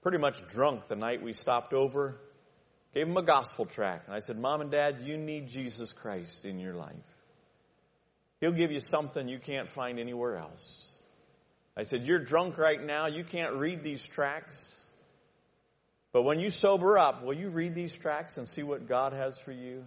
pretty 0.00 0.18
much 0.18 0.46
drunk 0.46 0.86
the 0.86 0.94
night 0.94 1.22
we 1.22 1.32
stopped 1.32 1.72
over. 1.72 2.20
Gave 2.94 3.08
them 3.08 3.16
a 3.16 3.22
gospel 3.22 3.66
tract. 3.66 4.06
And 4.06 4.14
I 4.14 4.20
said, 4.20 4.38
Mom 4.38 4.60
and 4.60 4.70
Dad, 4.70 4.98
you 5.02 5.18
need 5.18 5.48
Jesus 5.48 5.92
Christ 5.92 6.44
in 6.44 6.60
your 6.60 6.74
life. 6.74 6.94
He'll 8.40 8.52
give 8.52 8.70
you 8.70 8.80
something 8.80 9.28
you 9.28 9.40
can't 9.40 9.68
find 9.68 9.98
anywhere 9.98 10.36
else. 10.36 10.96
I 11.76 11.82
said, 11.82 12.02
You're 12.02 12.20
drunk 12.20 12.58
right 12.58 12.80
now. 12.80 13.08
You 13.08 13.24
can't 13.24 13.54
read 13.54 13.82
these 13.82 14.06
tracts. 14.06 14.80
But 16.12 16.22
when 16.22 16.38
you 16.38 16.50
sober 16.50 16.96
up, 16.96 17.24
will 17.24 17.34
you 17.34 17.50
read 17.50 17.74
these 17.74 17.92
tracts 17.92 18.36
and 18.36 18.46
see 18.46 18.62
what 18.62 18.86
God 18.86 19.14
has 19.14 19.40
for 19.40 19.50
you? 19.50 19.84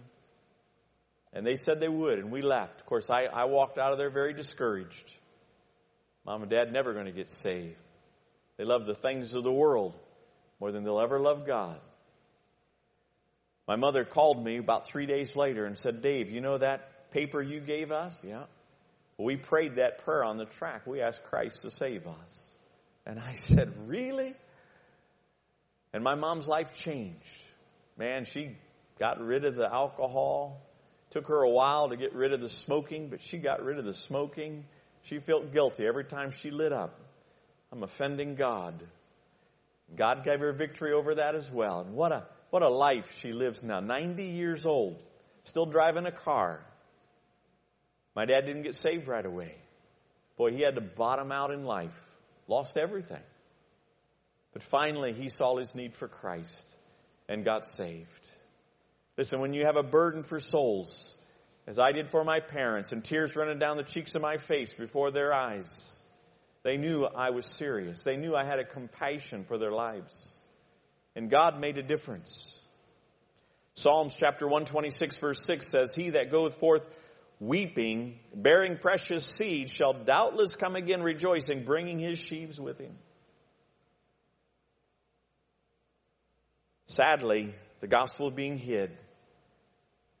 And 1.36 1.46
they 1.46 1.56
said 1.56 1.80
they 1.80 1.88
would, 1.88 2.18
and 2.18 2.30
we 2.30 2.40
left. 2.40 2.80
Of 2.80 2.86
course, 2.86 3.10
I, 3.10 3.24
I 3.24 3.44
walked 3.44 3.76
out 3.76 3.92
of 3.92 3.98
there 3.98 4.08
very 4.08 4.32
discouraged. 4.32 5.12
Mom 6.24 6.40
and 6.40 6.50
Dad 6.50 6.72
never 6.72 6.94
going 6.94 7.04
to 7.04 7.12
get 7.12 7.28
saved. 7.28 7.76
They 8.56 8.64
love 8.64 8.86
the 8.86 8.94
things 8.94 9.34
of 9.34 9.44
the 9.44 9.52
world 9.52 9.94
more 10.60 10.72
than 10.72 10.82
they'll 10.82 10.98
ever 10.98 11.20
love 11.20 11.46
God. 11.46 11.78
My 13.68 13.76
mother 13.76 14.06
called 14.06 14.42
me 14.42 14.56
about 14.56 14.86
three 14.86 15.04
days 15.04 15.36
later 15.36 15.66
and 15.66 15.76
said, 15.76 16.00
Dave, 16.00 16.30
you 16.30 16.40
know 16.40 16.56
that 16.56 17.10
paper 17.10 17.42
you 17.42 17.60
gave 17.60 17.92
us? 17.92 18.24
Yeah. 18.24 18.44
We 19.18 19.36
prayed 19.36 19.76
that 19.76 19.98
prayer 20.06 20.24
on 20.24 20.38
the 20.38 20.46
track. 20.46 20.86
We 20.86 21.02
asked 21.02 21.22
Christ 21.24 21.62
to 21.62 21.70
save 21.70 22.06
us. 22.06 22.56
And 23.04 23.20
I 23.20 23.32
said, 23.34 23.70
Really? 23.86 24.32
And 25.92 26.02
my 26.02 26.14
mom's 26.14 26.48
life 26.48 26.72
changed. 26.72 27.44
Man, 27.98 28.24
she 28.24 28.56
got 28.98 29.20
rid 29.20 29.44
of 29.44 29.54
the 29.54 29.70
alcohol. 29.70 30.62
Took 31.10 31.28
her 31.28 31.42
a 31.42 31.50
while 31.50 31.88
to 31.88 31.96
get 31.96 32.14
rid 32.14 32.32
of 32.32 32.40
the 32.40 32.48
smoking, 32.48 33.08
but 33.08 33.20
she 33.20 33.38
got 33.38 33.62
rid 33.62 33.78
of 33.78 33.84
the 33.84 33.94
smoking. 33.94 34.64
She 35.02 35.18
felt 35.18 35.52
guilty 35.52 35.86
every 35.86 36.04
time 36.04 36.30
she 36.30 36.50
lit 36.50 36.72
up. 36.72 36.98
I'm 37.70 37.82
offending 37.82 38.34
God. 38.34 38.82
God 39.94 40.24
gave 40.24 40.40
her 40.40 40.52
victory 40.52 40.92
over 40.92 41.16
that 41.16 41.34
as 41.34 41.50
well. 41.50 41.80
And 41.80 41.94
what 41.94 42.12
a, 42.12 42.24
what 42.50 42.62
a 42.62 42.68
life 42.68 43.18
she 43.20 43.32
lives 43.32 43.62
now. 43.62 43.80
90 43.80 44.24
years 44.24 44.66
old. 44.66 45.00
Still 45.44 45.66
driving 45.66 46.06
a 46.06 46.12
car. 46.12 46.60
My 48.16 48.24
dad 48.24 48.46
didn't 48.46 48.62
get 48.62 48.74
saved 48.74 49.06
right 49.06 49.24
away. 49.24 49.54
Boy, 50.36 50.52
he 50.52 50.62
had 50.62 50.74
to 50.74 50.80
bottom 50.80 51.30
out 51.30 51.50
in 51.50 51.64
life. 51.64 51.96
Lost 52.48 52.76
everything. 52.76 53.22
But 54.52 54.62
finally, 54.62 55.12
he 55.12 55.28
saw 55.28 55.56
his 55.56 55.74
need 55.74 55.94
for 55.94 56.08
Christ 56.08 56.78
and 57.28 57.44
got 57.44 57.66
saved. 57.66 58.30
Listen, 59.16 59.40
when 59.40 59.54
you 59.54 59.64
have 59.64 59.76
a 59.76 59.82
burden 59.82 60.22
for 60.22 60.38
souls, 60.38 61.16
as 61.66 61.78
I 61.78 61.92
did 61.92 62.08
for 62.08 62.22
my 62.22 62.40
parents, 62.40 62.92
and 62.92 63.02
tears 63.02 63.34
running 63.34 63.58
down 63.58 63.76
the 63.76 63.82
cheeks 63.82 64.14
of 64.14 64.22
my 64.22 64.36
face 64.36 64.74
before 64.74 65.10
their 65.10 65.32
eyes, 65.32 66.00
they 66.62 66.76
knew 66.76 67.04
I 67.04 67.30
was 67.30 67.46
serious. 67.46 68.04
They 68.04 68.16
knew 68.16 68.36
I 68.36 68.44
had 68.44 68.58
a 68.58 68.64
compassion 68.64 69.44
for 69.44 69.56
their 69.56 69.70
lives. 69.70 70.36
And 71.14 71.30
God 71.30 71.60
made 71.60 71.78
a 71.78 71.82
difference. 71.82 72.66
Psalms 73.74 74.16
chapter 74.16 74.46
126 74.46 75.18
verse 75.18 75.44
6 75.44 75.68
says, 75.68 75.94
He 75.94 76.10
that 76.10 76.30
goeth 76.30 76.58
forth 76.58 76.88
weeping, 77.40 78.18
bearing 78.34 78.78
precious 78.78 79.24
seed, 79.24 79.70
shall 79.70 79.92
doubtless 79.92 80.56
come 80.56 80.76
again 80.76 81.02
rejoicing, 81.02 81.64
bringing 81.64 81.98
his 81.98 82.18
sheaves 82.18 82.60
with 82.60 82.78
him. 82.78 82.96
Sadly, 86.86 87.52
the 87.80 87.86
gospel 87.86 88.30
being 88.30 88.58
hid. 88.58 88.96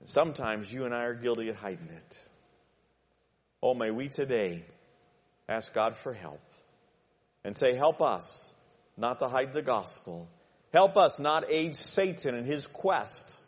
And 0.00 0.08
sometimes 0.08 0.72
you 0.72 0.84
and 0.84 0.94
I 0.94 1.04
are 1.04 1.14
guilty 1.14 1.48
of 1.48 1.56
hiding 1.56 1.88
it. 1.88 2.24
Oh, 3.62 3.74
may 3.74 3.90
we 3.90 4.08
today 4.08 4.64
ask 5.48 5.72
God 5.72 5.96
for 5.96 6.12
help 6.12 6.42
and 7.44 7.56
say, 7.56 7.74
help 7.74 8.00
us 8.00 8.52
not 8.96 9.20
to 9.20 9.28
hide 9.28 9.52
the 9.52 9.62
gospel. 9.62 10.28
Help 10.72 10.96
us 10.96 11.18
not 11.18 11.44
aid 11.48 11.76
Satan 11.76 12.34
in 12.34 12.44
his 12.44 12.66
quest 12.66 13.38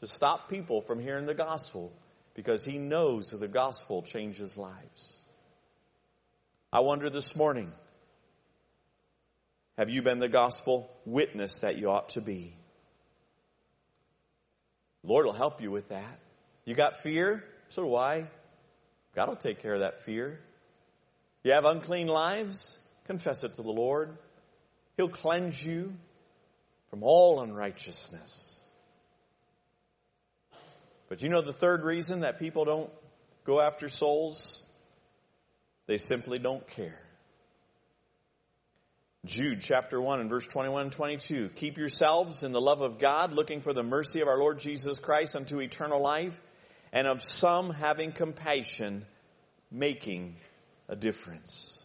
to 0.00 0.06
stop 0.06 0.48
people 0.48 0.80
from 0.80 1.00
hearing 1.00 1.26
the 1.26 1.34
gospel 1.34 1.92
because 2.34 2.64
he 2.64 2.78
knows 2.78 3.30
that 3.30 3.40
the 3.40 3.48
gospel 3.48 4.02
changes 4.02 4.56
lives. 4.56 5.24
I 6.72 6.80
wonder 6.80 7.10
this 7.10 7.34
morning, 7.34 7.72
have 9.78 9.90
you 9.90 10.02
been 10.02 10.18
the 10.18 10.28
gospel 10.28 10.90
witness 11.04 11.60
that 11.60 11.78
you 11.78 11.90
ought 11.90 12.10
to 12.10 12.20
be? 12.20 12.57
Lord 15.02 15.26
will 15.26 15.32
help 15.32 15.60
you 15.62 15.70
with 15.70 15.88
that. 15.88 16.18
You 16.64 16.74
got 16.74 17.00
fear? 17.00 17.44
So 17.68 17.84
do 17.84 17.94
I. 17.96 18.26
God 19.14 19.28
will 19.28 19.36
take 19.36 19.62
care 19.62 19.74
of 19.74 19.80
that 19.80 20.02
fear. 20.02 20.38
You 21.42 21.52
have 21.52 21.64
unclean 21.64 22.08
lives? 22.08 22.78
Confess 23.06 23.42
it 23.42 23.54
to 23.54 23.62
the 23.62 23.72
Lord. 23.72 24.16
He'll 24.96 25.08
cleanse 25.08 25.64
you 25.64 25.94
from 26.90 27.02
all 27.02 27.40
unrighteousness. 27.40 28.60
But 31.08 31.22
you 31.22 31.30
know 31.30 31.40
the 31.40 31.52
third 31.52 31.84
reason 31.84 32.20
that 32.20 32.38
people 32.38 32.64
don't 32.64 32.90
go 33.44 33.62
after 33.62 33.88
souls? 33.88 34.62
They 35.86 35.96
simply 35.96 36.38
don't 36.38 36.66
care. 36.68 37.00
Jude 39.28 39.60
chapter 39.60 40.00
1 40.00 40.20
and 40.20 40.30
verse 40.30 40.46
21 40.46 40.84
and 40.84 40.92
22. 40.92 41.50
Keep 41.50 41.76
yourselves 41.76 42.44
in 42.44 42.52
the 42.52 42.62
love 42.62 42.80
of 42.80 42.98
God, 42.98 43.34
looking 43.34 43.60
for 43.60 43.74
the 43.74 43.82
mercy 43.82 44.22
of 44.22 44.26
our 44.26 44.38
Lord 44.38 44.58
Jesus 44.58 44.98
Christ 45.00 45.36
unto 45.36 45.60
eternal 45.60 46.00
life, 46.00 46.40
and 46.94 47.06
of 47.06 47.22
some 47.22 47.68
having 47.68 48.12
compassion, 48.12 49.04
making 49.70 50.36
a 50.88 50.96
difference. 50.96 51.78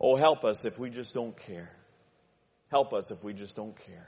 Oh, 0.00 0.14
help 0.14 0.44
us 0.44 0.64
if 0.64 0.78
we 0.78 0.90
just 0.90 1.12
don't 1.12 1.36
care. 1.36 1.72
Help 2.70 2.94
us 2.94 3.10
if 3.10 3.24
we 3.24 3.32
just 3.32 3.56
don't 3.56 3.76
care. 3.76 4.06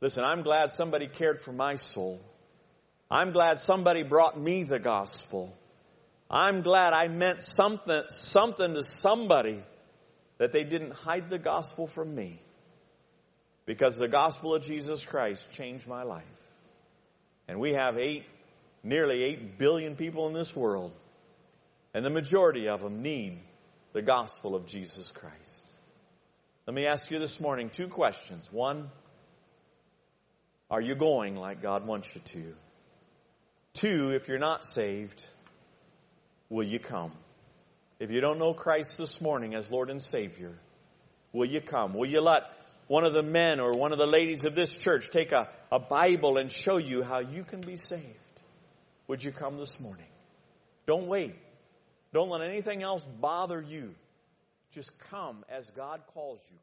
Listen, 0.00 0.24
I'm 0.24 0.42
glad 0.42 0.72
somebody 0.72 1.06
cared 1.06 1.40
for 1.40 1.52
my 1.52 1.76
soul. 1.76 2.20
I'm 3.08 3.30
glad 3.30 3.60
somebody 3.60 4.02
brought 4.02 4.36
me 4.36 4.64
the 4.64 4.80
gospel. 4.80 5.56
I'm 6.28 6.62
glad 6.62 6.94
I 6.94 7.06
meant 7.06 7.42
something, 7.42 8.02
something 8.08 8.74
to 8.74 8.82
somebody 8.82 9.62
that 10.44 10.52
they 10.52 10.62
didn't 10.62 10.92
hide 10.92 11.30
the 11.30 11.38
gospel 11.38 11.86
from 11.86 12.14
me. 12.14 12.38
Because 13.64 13.96
the 13.96 14.08
gospel 14.08 14.54
of 14.54 14.62
Jesus 14.62 15.06
Christ 15.06 15.50
changed 15.52 15.88
my 15.88 16.02
life. 16.02 16.22
And 17.48 17.58
we 17.58 17.72
have 17.72 17.96
eight, 17.96 18.26
nearly 18.82 19.22
eight 19.22 19.56
billion 19.56 19.96
people 19.96 20.26
in 20.28 20.34
this 20.34 20.54
world. 20.54 20.92
And 21.94 22.04
the 22.04 22.10
majority 22.10 22.68
of 22.68 22.82
them 22.82 23.00
need 23.00 23.38
the 23.94 24.02
gospel 24.02 24.54
of 24.54 24.66
Jesus 24.66 25.12
Christ. 25.12 25.62
Let 26.66 26.74
me 26.74 26.84
ask 26.84 27.10
you 27.10 27.18
this 27.18 27.40
morning 27.40 27.70
two 27.70 27.88
questions. 27.88 28.52
One, 28.52 28.90
are 30.70 30.82
you 30.82 30.94
going 30.94 31.36
like 31.36 31.62
God 31.62 31.86
wants 31.86 32.14
you 32.14 32.20
to? 32.20 32.54
Two, 33.72 34.10
if 34.10 34.28
you're 34.28 34.38
not 34.38 34.66
saved, 34.66 35.24
will 36.50 36.64
you 36.64 36.78
come? 36.78 37.12
If 38.00 38.10
you 38.10 38.20
don't 38.20 38.38
know 38.38 38.54
Christ 38.54 38.98
this 38.98 39.20
morning 39.20 39.54
as 39.54 39.70
Lord 39.70 39.88
and 39.88 40.02
Savior, 40.02 40.52
will 41.32 41.44
you 41.44 41.60
come? 41.60 41.94
Will 41.94 42.06
you 42.06 42.20
let 42.20 42.44
one 42.88 43.04
of 43.04 43.12
the 43.12 43.22
men 43.22 43.60
or 43.60 43.74
one 43.74 43.92
of 43.92 43.98
the 43.98 44.06
ladies 44.06 44.44
of 44.44 44.54
this 44.54 44.74
church 44.74 45.10
take 45.10 45.32
a, 45.32 45.48
a 45.70 45.78
Bible 45.78 46.36
and 46.36 46.50
show 46.50 46.76
you 46.76 47.02
how 47.02 47.20
you 47.20 47.44
can 47.44 47.60
be 47.60 47.76
saved? 47.76 48.02
Would 49.06 49.22
you 49.22 49.32
come 49.32 49.58
this 49.58 49.78
morning? 49.80 50.06
Don't 50.86 51.06
wait. 51.06 51.34
Don't 52.12 52.30
let 52.30 52.42
anything 52.42 52.82
else 52.82 53.04
bother 53.20 53.60
you. 53.60 53.94
Just 54.72 54.98
come 55.10 55.44
as 55.48 55.70
God 55.70 56.00
calls 56.14 56.40
you. 56.50 56.58